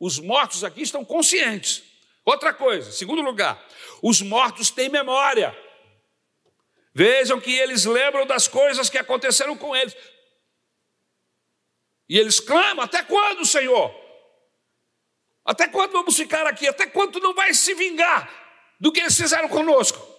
[0.00, 1.84] Os mortos aqui estão conscientes.
[2.24, 3.64] Outra coisa, segundo lugar,
[4.00, 5.56] os mortos têm memória.
[6.94, 9.96] Vejam que eles lembram das coisas que aconteceram com eles.
[12.08, 13.92] E eles clamam: Até quando, Senhor?
[15.44, 16.68] Até quando vamos ficar aqui?
[16.68, 18.30] Até quando não vai se vingar
[18.78, 20.11] do que eles fizeram conosco?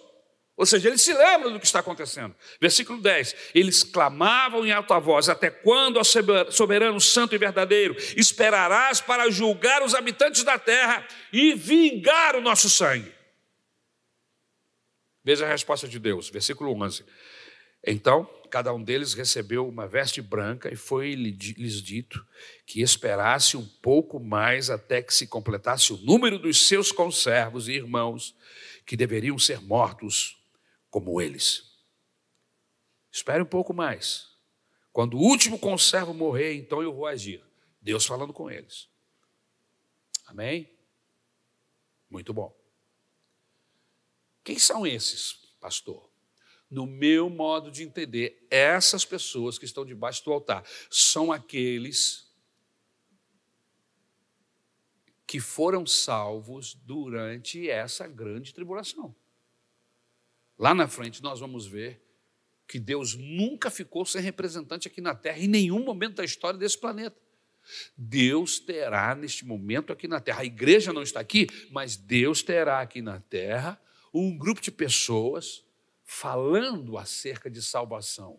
[0.56, 2.34] Ou seja, eles se lembram do que está acontecendo.
[2.60, 6.04] Versículo 10: Eles clamavam em alta voz: Até quando, ó
[6.50, 12.70] soberano santo e verdadeiro, esperarás para julgar os habitantes da terra e vingar o nosso
[12.70, 13.12] sangue?
[15.24, 17.04] Veja a resposta de Deus, versículo 11.
[17.86, 22.24] Então, cada um deles recebeu uma veste branca e foi-lhes dito
[22.64, 27.72] que esperasse um pouco mais até que se completasse o número dos seus conservos e
[27.72, 28.34] irmãos
[28.86, 30.43] que deveriam ser mortos
[30.94, 31.74] como eles.
[33.10, 34.28] Espere um pouco mais.
[34.92, 37.44] Quando o último conservo morrer, então eu vou agir.
[37.82, 38.88] Deus falando com eles.
[40.24, 40.72] Amém?
[42.08, 42.56] Muito bom.
[44.44, 46.08] Quem são esses, pastor?
[46.70, 52.32] No meu modo de entender, essas pessoas que estão debaixo do altar são aqueles
[55.26, 59.12] que foram salvos durante essa grande tribulação.
[60.58, 62.00] Lá na frente nós vamos ver
[62.66, 66.78] que Deus nunca ficou sem representante aqui na terra, em nenhum momento da história desse
[66.78, 67.16] planeta.
[67.96, 70.42] Deus terá neste momento aqui na terra.
[70.42, 73.80] A igreja não está aqui, mas Deus terá aqui na terra
[74.12, 75.64] um grupo de pessoas
[76.04, 78.38] falando acerca de salvação.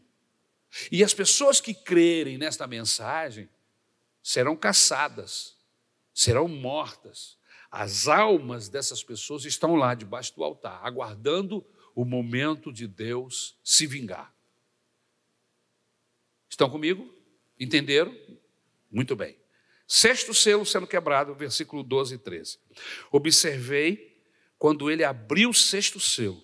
[0.91, 3.49] E as pessoas que crerem nesta mensagem
[4.21, 5.57] serão caçadas,
[6.13, 7.37] serão mortas.
[7.71, 11.65] As almas dessas pessoas estão lá debaixo do altar, aguardando
[11.95, 14.35] o momento de Deus se vingar.
[16.49, 17.09] Estão comigo?
[17.57, 18.15] Entenderam?
[18.91, 19.37] Muito bem.
[19.87, 22.59] Sexto selo sendo quebrado, versículo 12 e 13.
[23.11, 24.21] Observei
[24.57, 26.41] quando ele abriu o sexto selo,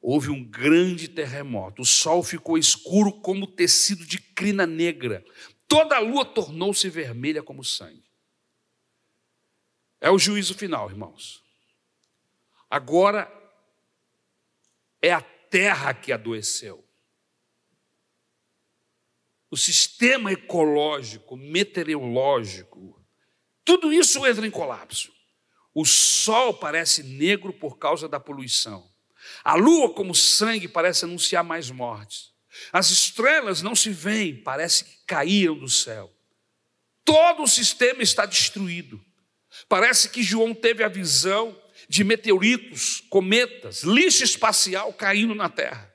[0.00, 1.82] houve um grande terremoto.
[1.82, 5.24] O sol ficou escuro como tecido de crina negra.
[5.66, 8.04] Toda a lua tornou-se vermelha como sangue.
[10.00, 11.44] É o juízo final, irmãos.
[12.70, 13.37] Agora
[15.00, 16.84] é a terra que adoeceu.
[19.50, 23.02] O sistema ecológico, meteorológico,
[23.64, 25.12] tudo isso entra em colapso.
[25.74, 28.90] O sol parece negro por causa da poluição.
[29.44, 32.32] A lua, como sangue, parece anunciar mais mortes.
[32.72, 36.12] As estrelas não se veem, parece que caíram do céu.
[37.04, 39.02] Todo o sistema está destruído.
[39.68, 41.58] Parece que João teve a visão
[41.88, 45.88] de meteoritos, cometas, lixo espacial caindo na Terra.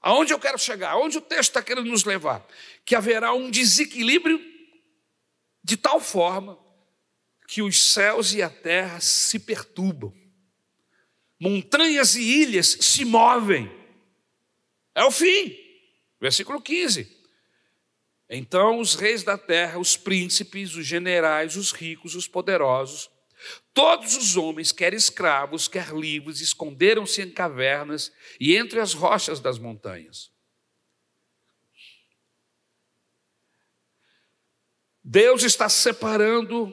[0.00, 0.90] Aonde eu quero chegar?
[0.90, 2.46] Aonde o texto está querendo nos levar?
[2.84, 4.38] Que haverá um desequilíbrio
[5.62, 6.58] de tal forma
[7.48, 10.12] que os céus e a terra se perturbam,
[11.40, 13.70] montanhas e ilhas se movem.
[14.94, 15.56] É o fim.
[16.20, 17.10] Versículo 15.
[18.28, 23.10] Então os reis da terra, os príncipes, os generais, os ricos, os poderosos,
[23.72, 29.58] todos os homens, quer escravos, quer livres, esconderam-se em cavernas e entre as rochas das
[29.58, 30.32] montanhas.
[35.02, 36.72] Deus está separando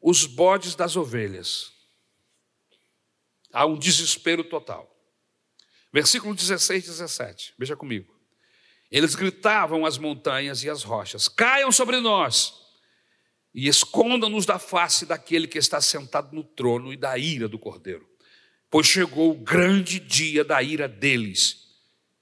[0.00, 1.72] os bodes das ovelhas.
[3.52, 4.90] Há um desespero total.
[5.92, 7.54] Versículo 16, 17.
[7.58, 8.12] Veja comigo.
[8.90, 12.61] Eles gritavam às montanhas e às rochas: Caiam sobre nós
[13.54, 18.08] e escondam-nos da face daquele que está sentado no trono e da ira do cordeiro.
[18.70, 21.68] Pois chegou o grande dia da ira deles.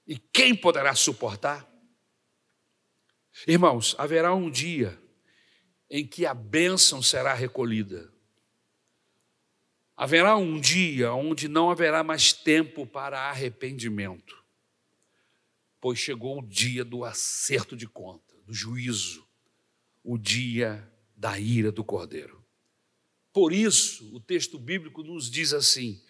[0.05, 1.65] E quem poderá suportar?
[3.47, 5.01] Irmãos, haverá um dia
[5.89, 8.11] em que a bênção será recolhida.
[9.95, 14.43] Haverá um dia onde não haverá mais tempo para arrependimento,
[15.79, 19.25] pois chegou o dia do acerto de conta, do juízo,
[20.03, 20.90] o dia
[21.21, 22.43] da ira do cordeiro.
[23.31, 26.03] Por isso, o texto bíblico nos diz assim: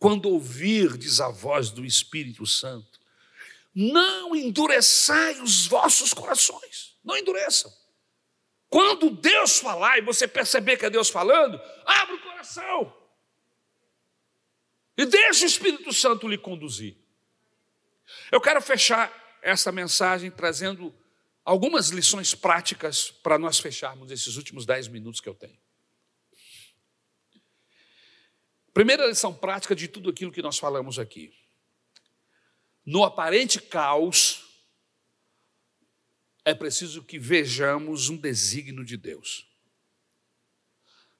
[0.00, 3.00] quando ouvirdes a voz do Espírito Santo,
[3.72, 7.72] não endureçai os vossos corações, não endureçam.
[8.68, 12.92] Quando Deus falar e você perceber que é Deus falando, abra o coração.
[14.98, 16.96] E deixe o Espírito Santo lhe conduzir.
[18.32, 20.92] Eu quero fechar essa mensagem trazendo
[21.46, 25.58] algumas lições práticas para nós fecharmos esses últimos dez minutos que eu tenho.
[28.74, 31.32] Primeira lição prática de tudo aquilo que nós falamos aqui.
[32.84, 34.44] No aparente caos,
[36.44, 39.48] é preciso que vejamos um desígnio de Deus.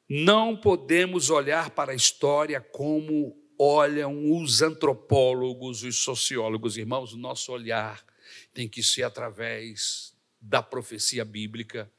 [0.08, 7.52] Não podemos olhar para a história como olham os antropólogos, os sociólogos, irmãos, o nosso
[7.52, 8.04] olhar
[8.52, 10.15] tem que ser através
[10.46, 11.90] da profecia bíblica.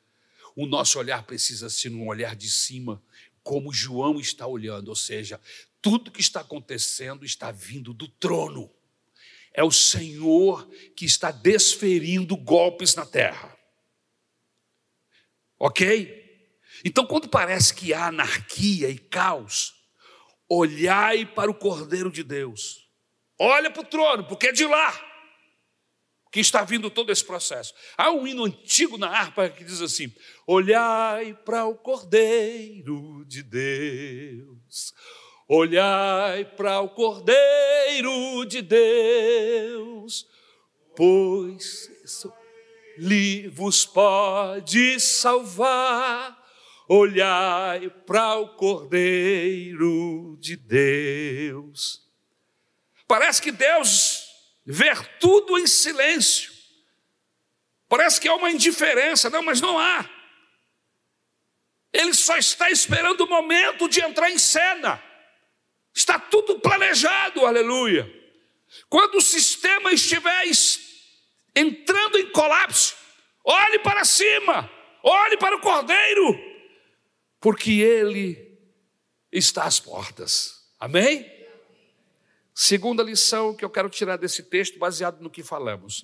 [0.55, 3.03] O nosso olhar precisa ser um olhar de cima,
[3.43, 5.39] como João está olhando, ou seja,
[5.81, 8.71] tudo que está acontecendo está vindo do trono.
[9.53, 13.57] É o Senhor que está desferindo golpes na terra.
[15.59, 16.25] Ok?
[16.85, 19.73] Então, quando parece que há anarquia e caos,
[20.47, 22.87] olhai para o Cordeiro de Deus.
[23.39, 25.06] Olha para o trono, porque é de lá
[26.37, 27.73] que está vindo todo esse processo.
[27.97, 30.13] Há um hino antigo na harpa que diz assim:
[30.45, 34.93] Olhai para o Cordeiro de Deus
[35.49, 40.27] Olhai para o Cordeiro de Deus,
[40.93, 41.89] pois
[42.97, 46.37] lhe vos pode salvar.
[46.89, 52.01] Olhai para o Cordeiro de Deus.
[53.07, 54.16] Parece que Deus
[54.67, 56.51] vê tudo em silêncio.
[57.87, 60.09] Parece que há uma indiferença, não, mas não há.
[61.93, 65.01] Ele só está esperando o momento de entrar em cena.
[65.95, 68.13] Está tudo planejado, aleluia.
[68.89, 70.43] Quando o sistema estiver
[71.55, 72.95] entrando em colapso,
[73.43, 74.69] olhe para cima,
[75.01, 76.37] olhe para o cordeiro,
[77.39, 78.59] porque ele
[79.31, 80.53] está às portas.
[80.77, 81.36] Amém?
[82.59, 86.03] Segunda lição que eu quero tirar desse texto, baseado no que falamos.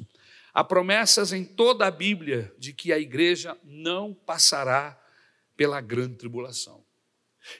[0.53, 4.95] Há promessas em toda a Bíblia de que a igreja não passará
[5.57, 6.85] pela grande tribulação.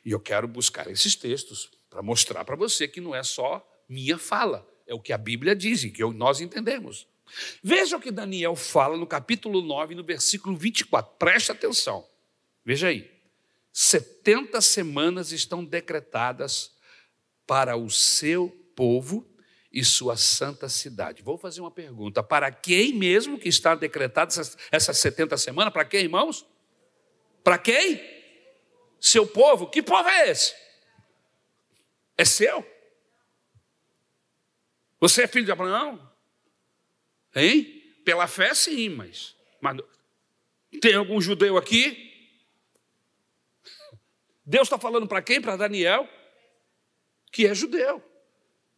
[0.06, 4.20] E eu quero buscar esses textos para mostrar para você que não é só minha
[4.20, 7.08] fala, é o que a Bíblia diz e que nós entendemos.
[7.64, 11.16] Veja o que Daniel fala no capítulo 9, no versículo 24.
[11.18, 12.08] Preste atenção.
[12.64, 13.12] Veja aí.
[13.72, 16.76] 70 semanas estão decretadas
[17.48, 19.28] para o seu povo
[19.72, 21.24] e sua santa cidade.
[21.24, 22.22] Vou fazer uma pergunta.
[22.22, 24.32] Para quem mesmo que está decretada
[24.72, 25.74] essas 70 semanas?
[25.74, 26.46] Para quem, irmãos?
[27.44, 28.00] Para quem?
[29.00, 29.68] Seu povo.
[29.68, 30.54] Que povo é esse?
[32.16, 32.64] É seu?
[35.00, 36.12] Você é filho de Abraão?
[37.36, 37.82] Hein?
[38.06, 39.78] Pela fé, sim, mas, mas
[40.80, 42.12] tem algum judeu aqui?
[44.46, 45.42] Deus está falando para quem?
[45.42, 46.08] Para Daniel,
[47.32, 48.04] que é judeu.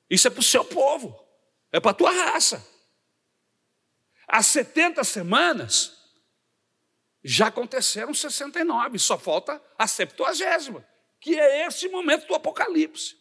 [0.10, 1.20] Isso é para o seu povo,
[1.72, 2.66] é para a tua raça.
[4.28, 5.96] Há 70 semanas,
[7.24, 10.88] já aconteceram 69, só falta a septuagésima,
[11.20, 13.16] que é esse momento do Apocalipse.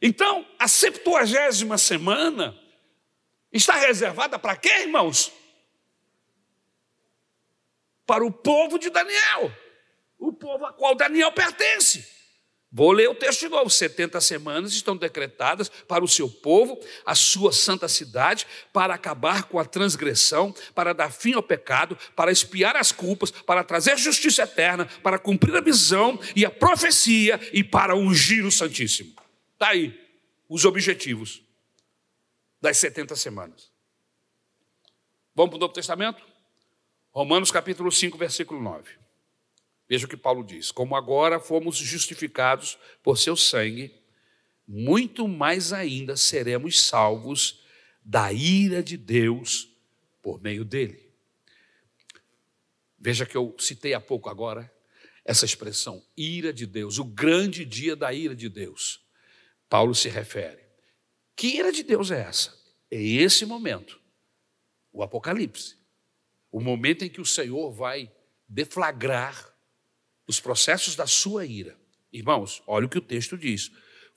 [0.00, 2.56] Então, a septuagésima semana
[3.52, 5.32] está reservada para quê, irmãos?
[8.06, 9.52] Para o povo de Daniel,
[10.18, 12.07] o povo a qual Daniel pertence.
[12.70, 13.70] Vou ler o texto de novo.
[13.70, 19.58] 70 semanas estão decretadas para o seu povo, a sua santa cidade, para acabar com
[19.58, 24.86] a transgressão, para dar fim ao pecado, para espiar as culpas, para trazer justiça eterna,
[25.02, 29.14] para cumprir a visão e a profecia e para ungir o Santíssimo.
[29.54, 29.98] Está aí
[30.48, 31.42] os objetivos
[32.60, 33.70] das 70 semanas.
[35.34, 36.22] Vamos para o Novo Testamento?
[37.12, 39.07] Romanos capítulo 5, versículo 9.
[39.88, 43.94] Veja o que Paulo diz: Como agora fomos justificados por seu sangue,
[44.66, 47.64] muito mais ainda seremos salvos
[48.04, 49.70] da ira de Deus
[50.22, 51.08] por meio dele.
[52.98, 54.70] Veja que eu citei há pouco agora
[55.24, 59.04] essa expressão, ira de Deus, o grande dia da ira de Deus.
[59.68, 60.62] Paulo se refere.
[61.36, 62.58] Que ira de Deus é essa?
[62.90, 64.00] É esse momento
[64.92, 65.76] o Apocalipse.
[66.50, 68.10] O momento em que o Senhor vai
[68.48, 69.54] deflagrar
[70.28, 71.76] os processos da sua ira.
[72.12, 73.72] Irmãos, olha o que o texto diz.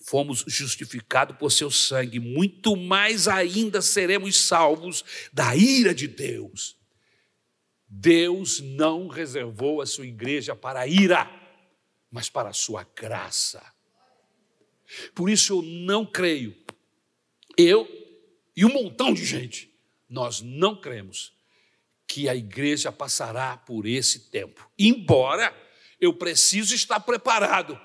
[0.05, 6.75] Fomos justificados por seu sangue, muito mais ainda seremos salvos da ira de Deus.
[7.87, 11.29] Deus não reservou a sua igreja para a ira,
[12.09, 13.63] mas para a sua graça.
[15.15, 16.55] Por isso eu não creio,
[17.57, 17.87] eu
[18.55, 19.73] e um montão de gente,
[20.09, 21.33] nós não cremos
[22.07, 25.55] que a igreja passará por esse tempo, embora
[26.01, 27.79] eu preciso estar preparado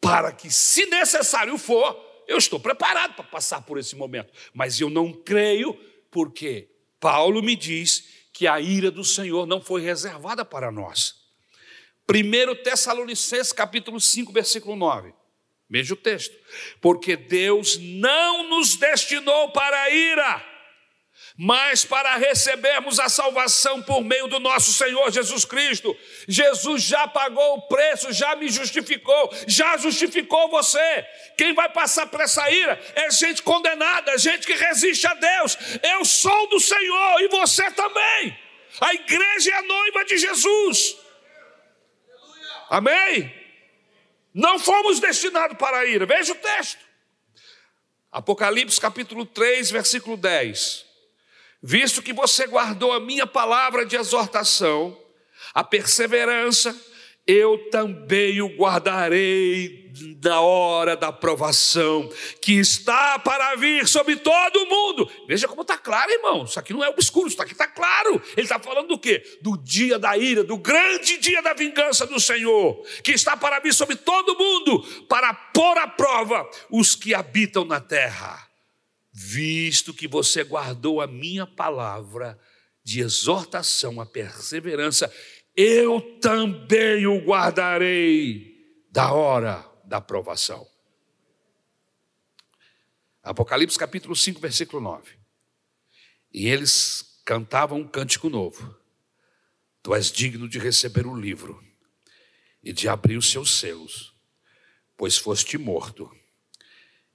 [0.00, 4.88] para que, se necessário for, eu estou preparado para passar por esse momento, mas eu
[4.88, 5.74] não creio
[6.10, 6.70] porque
[7.00, 11.16] Paulo me diz que a ira do Senhor não foi reservada para nós.
[12.08, 15.12] 1 Tessalonicenses capítulo 5, versículo 9.
[15.68, 16.36] Veja o texto.
[16.80, 20.49] Porque Deus não nos destinou para a ira,
[21.42, 25.96] mas para recebermos a salvação por meio do nosso Senhor Jesus Cristo.
[26.28, 31.06] Jesus já pagou o preço, já me justificou, já justificou você.
[31.38, 35.56] Quem vai passar por essa ira é gente condenada, gente que resiste a Deus.
[35.82, 38.38] Eu sou do Senhor e você também.
[38.78, 40.94] A igreja é a noiva de Jesus.
[42.68, 43.34] Amém?
[44.34, 46.04] Não fomos destinados para a ira.
[46.04, 46.84] Veja o texto.
[48.12, 50.89] Apocalipse capítulo 3, versículo 10.
[51.62, 54.96] Visto que você guardou a minha palavra de exortação,
[55.52, 56.74] a perseverança,
[57.26, 59.90] eu também o guardarei
[60.22, 65.10] na hora da provação, que está para vir sobre todo o mundo.
[65.28, 66.44] Veja como está claro, irmão.
[66.44, 68.20] Isso aqui não é obscuro, isso aqui está claro.
[68.36, 69.22] Ele está falando do quê?
[69.42, 73.74] Do dia da ira, do grande dia da vingança do Senhor, que está para vir
[73.74, 78.49] sobre todo o mundo, para pôr à prova os que habitam na terra.
[79.12, 82.38] Visto que você guardou a minha palavra
[82.82, 85.12] de exortação, a perseverança,
[85.56, 90.66] eu também o guardarei da hora da aprovação.
[93.22, 95.18] Apocalipse capítulo 5, versículo 9.
[96.32, 98.76] E eles cantavam um cântico novo.
[99.82, 101.62] Tu és digno de receber o livro
[102.62, 104.14] e de abrir os seus selos,
[104.96, 106.10] pois foste morto,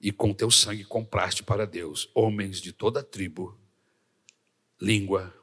[0.00, 3.58] e com teu sangue compraste para Deus homens de toda tribo,
[4.80, 5.34] língua,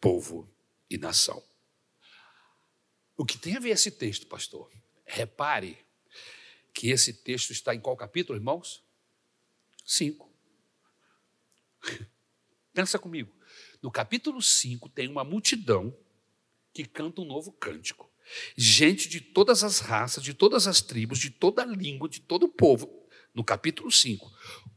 [0.00, 0.52] povo
[0.90, 1.42] e nação.
[3.16, 4.70] O que tem a ver esse texto, pastor?
[5.04, 5.78] Repare
[6.74, 8.82] que esse texto está em qual capítulo, irmãos?
[9.84, 10.32] Cinco.
[12.72, 13.32] Pensa comigo.
[13.82, 15.96] No capítulo 5 tem uma multidão
[16.72, 18.10] que canta um novo cântico.
[18.56, 23.01] Gente de todas as raças, de todas as tribos, de toda língua, de todo povo.
[23.34, 24.30] No capítulo 5.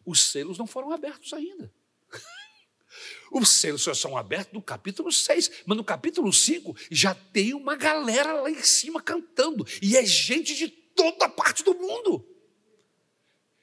[0.06, 1.72] Os selos não foram abertos ainda.
[3.32, 7.76] Os selos só são abertos no capítulo 6, mas no capítulo 5 já tem uma
[7.76, 12.26] galera lá em cima cantando, e é gente de toda parte do mundo.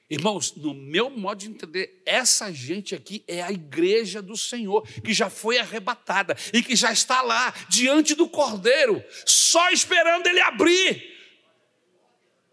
[0.09, 5.11] Irmãos, no meu modo de entender, essa gente aqui é a igreja do Senhor, que
[5.11, 11.12] já foi arrebatada e que já está lá, diante do Cordeiro, só esperando ele abrir.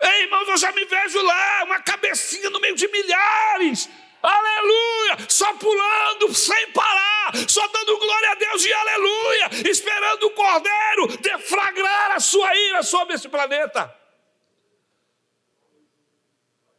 [0.03, 3.89] Ei, irmãos, eu já me vejo lá, uma cabecinha no meio de milhares,
[4.23, 11.19] aleluia, só pulando sem parar, só dando glória a Deus e aleluia, esperando o Cordeiro
[11.19, 13.95] deflagrar a sua ira sobre esse planeta.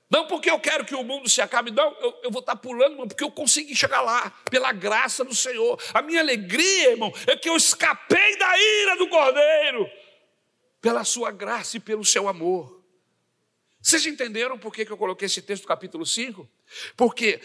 [0.09, 2.97] Não porque eu quero que o mundo se acabe, não, eu, eu vou estar pulando,
[2.97, 5.79] mas porque eu consegui chegar lá, pela graça do Senhor.
[5.93, 9.89] A minha alegria, irmão, é que eu escapei da ira do Cordeiro,
[10.81, 12.80] pela sua graça e pelo seu amor.
[13.81, 16.47] Vocês entenderam por que eu coloquei esse texto do capítulo 5?
[16.95, 17.41] Porque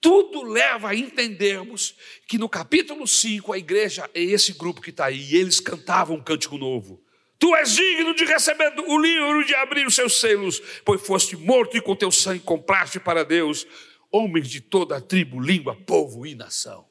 [0.00, 5.06] tudo leva a entendermos que no capítulo 5 a igreja é esse grupo que está
[5.06, 7.02] aí, e eles cantavam um cântico novo.
[7.38, 11.76] Tu és digno de receber o livro de abrir os seus selos, pois foste morto
[11.76, 13.66] e com teu sangue compraste para Deus
[14.12, 16.86] homens de toda a tribo, língua, povo e nação.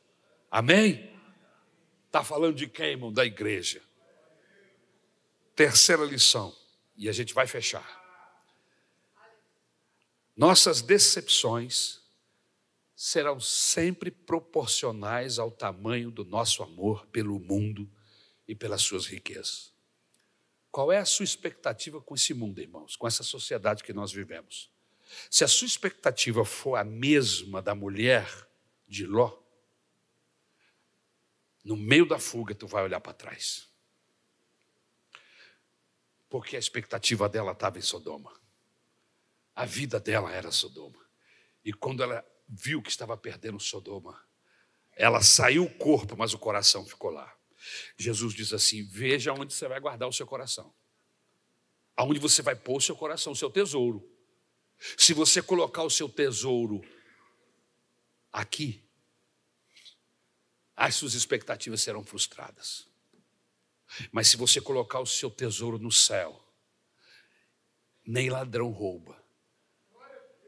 [0.49, 1.09] Amém?
[2.07, 3.13] Está falando de quem, irmão?
[3.13, 3.81] Da igreja.
[5.55, 6.53] Terceira lição,
[6.97, 8.00] e a gente vai fechar.
[10.35, 12.01] Nossas decepções
[12.95, 17.89] serão sempre proporcionais ao tamanho do nosso amor pelo mundo
[18.47, 19.73] e pelas suas riquezas.
[20.71, 24.69] Qual é a sua expectativa com esse mundo, irmãos, com essa sociedade que nós vivemos?
[25.29, 28.29] Se a sua expectativa for a mesma da mulher
[28.87, 29.37] de Ló,
[31.63, 33.67] no meio da fuga tu vai olhar para trás.
[36.29, 38.40] Porque a expectativa dela estava em Sodoma.
[39.55, 40.99] A vida dela era Sodoma.
[41.63, 44.21] E quando ela viu que estava perdendo Sodoma,
[44.93, 47.33] Ela saiu o corpo, mas o coração ficou lá.
[47.97, 50.73] Jesus diz assim: Veja onde você vai guardar o seu coração.
[51.95, 54.07] Aonde você vai pôr o seu coração, o seu tesouro.
[54.97, 56.81] Se você colocar o seu tesouro
[58.31, 58.83] aqui,
[60.75, 62.87] as suas expectativas serão frustradas.
[64.11, 66.43] Mas se você colocar o seu tesouro no céu,
[68.05, 69.20] nem ladrão rouba,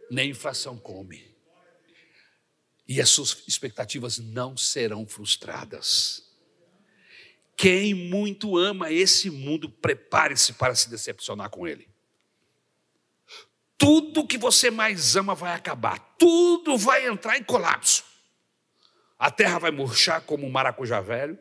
[0.10, 1.34] nem inflação come,
[2.88, 6.24] e as suas expectativas não serão frustradas.
[7.56, 11.88] Quem muito ama esse mundo, prepare-se para se decepcionar com ele.
[13.78, 18.04] Tudo que você mais ama vai acabar, tudo vai entrar em colapso.
[19.18, 21.39] A terra vai murchar como um maracujá velho,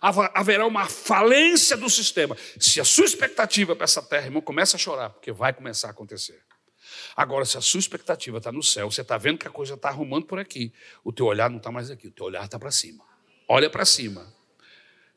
[0.00, 2.36] haverá uma falência do sistema.
[2.58, 5.90] Se a sua expectativa para essa terra, irmão, começa a chorar, porque vai começar a
[5.90, 6.42] acontecer.
[7.16, 9.88] Agora, se a sua expectativa está no céu, você está vendo que a coisa está
[9.88, 10.72] arrumando por aqui,
[11.04, 13.04] o teu olhar não está mais aqui, o teu olhar está para cima.
[13.48, 14.32] Olha para cima,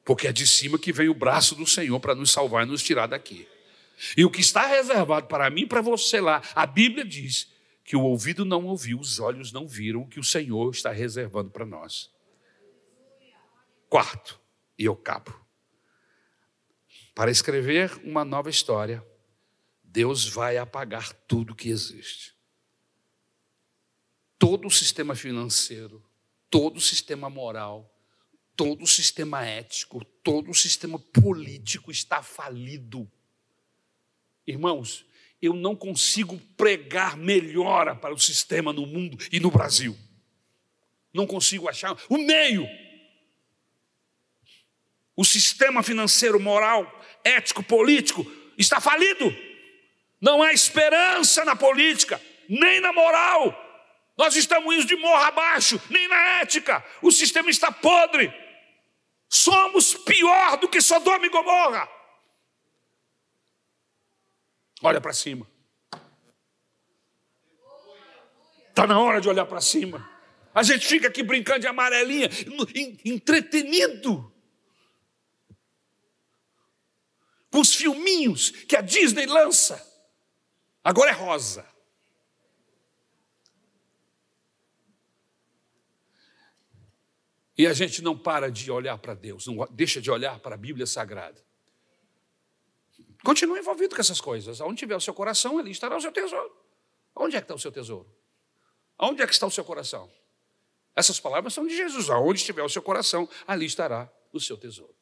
[0.06, 2.82] porque é de cima que vem o braço do Senhor para nos salvar e nos
[2.82, 3.48] tirar daqui.
[4.18, 7.52] E o que está reservado para mim e para você lá, a Bíblia diz
[7.84, 11.52] que o ouvido não ouviu, os olhos não viram o que o Senhor está reservando
[11.52, 12.10] para nós.
[13.90, 14.40] Quarto,
[14.78, 15.36] e eu cabo.
[17.14, 19.06] Para escrever uma nova história,
[19.92, 22.34] Deus vai apagar tudo que existe.
[24.40, 26.04] Todo o sistema financeiro,
[26.50, 27.94] todo o sistema moral,
[28.56, 33.12] todo o sistema ético, todo o sistema político está falido.
[34.48, 35.06] Irmãos,
[35.42, 39.98] eu não consigo pregar melhora para o sistema no mundo e no Brasil.
[41.14, 42.66] Não consigo achar o meio.
[45.18, 46.90] O sistema financeiro, moral,
[47.26, 48.26] ético, político
[48.58, 49.51] está falido.
[50.22, 53.58] Não há esperança na política, nem na moral.
[54.16, 56.86] Nós estamos indo de morro abaixo, nem na ética.
[57.02, 58.32] O sistema está podre.
[59.28, 61.90] Somos pior do que Sodoma e Gomorra.
[64.84, 65.50] Olha para cima.
[68.70, 70.08] Está na hora de olhar para cima.
[70.54, 72.30] A gente fica aqui brincando de amarelinha,
[73.04, 74.32] entretenido.
[77.50, 79.91] Com os filminhos que a Disney lança.
[80.84, 81.66] Agora é rosa.
[87.58, 90.58] E a gente não para de olhar para Deus, não deixa de olhar para a
[90.58, 91.40] Bíblia Sagrada.
[93.24, 94.60] Continua envolvido com essas coisas.
[94.62, 96.52] Onde tiver o seu coração, ali estará o seu tesouro.
[97.16, 98.10] Onde é que está o seu tesouro?
[98.98, 100.12] Onde é que está o seu coração?
[100.96, 102.10] Essas palavras são de Jesus.
[102.10, 104.96] Aonde estiver o seu coração, ali estará o seu tesouro.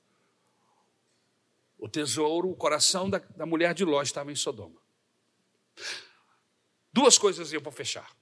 [1.78, 4.82] O tesouro, o coração da, da mulher de Ló estava em Sodoma.
[6.92, 8.16] Duas coisas eu vou fechar.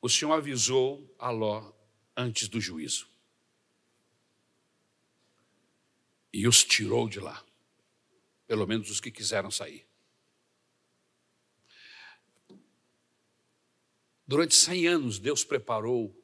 [0.00, 1.72] O Senhor avisou a Ló
[2.16, 3.08] antes do juízo.
[6.32, 7.42] E os tirou de lá.
[8.46, 9.86] Pelo menos os que quiseram sair.
[14.26, 16.14] Durante cem anos, Deus preparou,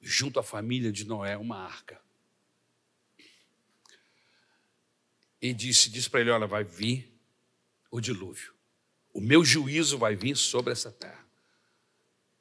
[0.00, 2.02] junto à família de Noé, uma arca.
[5.42, 7.12] E disse, disse para ele: Olha, vai vir
[7.90, 8.54] o dilúvio.
[9.12, 11.26] O meu juízo vai vir sobre essa terra.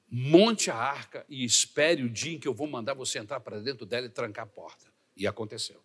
[0.09, 3.59] Monte a arca e espere o dia em que eu vou mandar você entrar para
[3.59, 4.85] dentro dela e trancar a porta.
[5.17, 5.83] E aconteceu.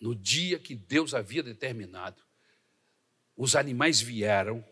[0.00, 2.22] No dia que Deus havia determinado,
[3.36, 4.64] os animais vieram,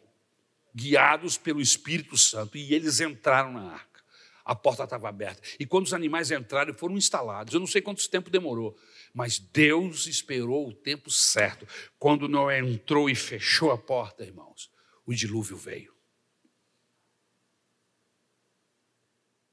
[0.75, 3.96] guiados pelo Espírito Santo, e eles entraram na arca.
[4.47, 5.43] A porta estava aberta.
[5.59, 7.53] E quando os animais entraram, foram instalados.
[7.53, 8.79] Eu não sei quanto tempo demorou,
[9.13, 11.67] mas Deus esperou o tempo certo.
[11.99, 14.71] Quando Noé entrou e fechou a porta, irmãos,
[15.05, 15.93] o dilúvio veio.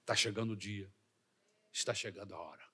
[0.02, 0.94] Está chegando o dia,
[1.72, 2.73] está chegando a hora.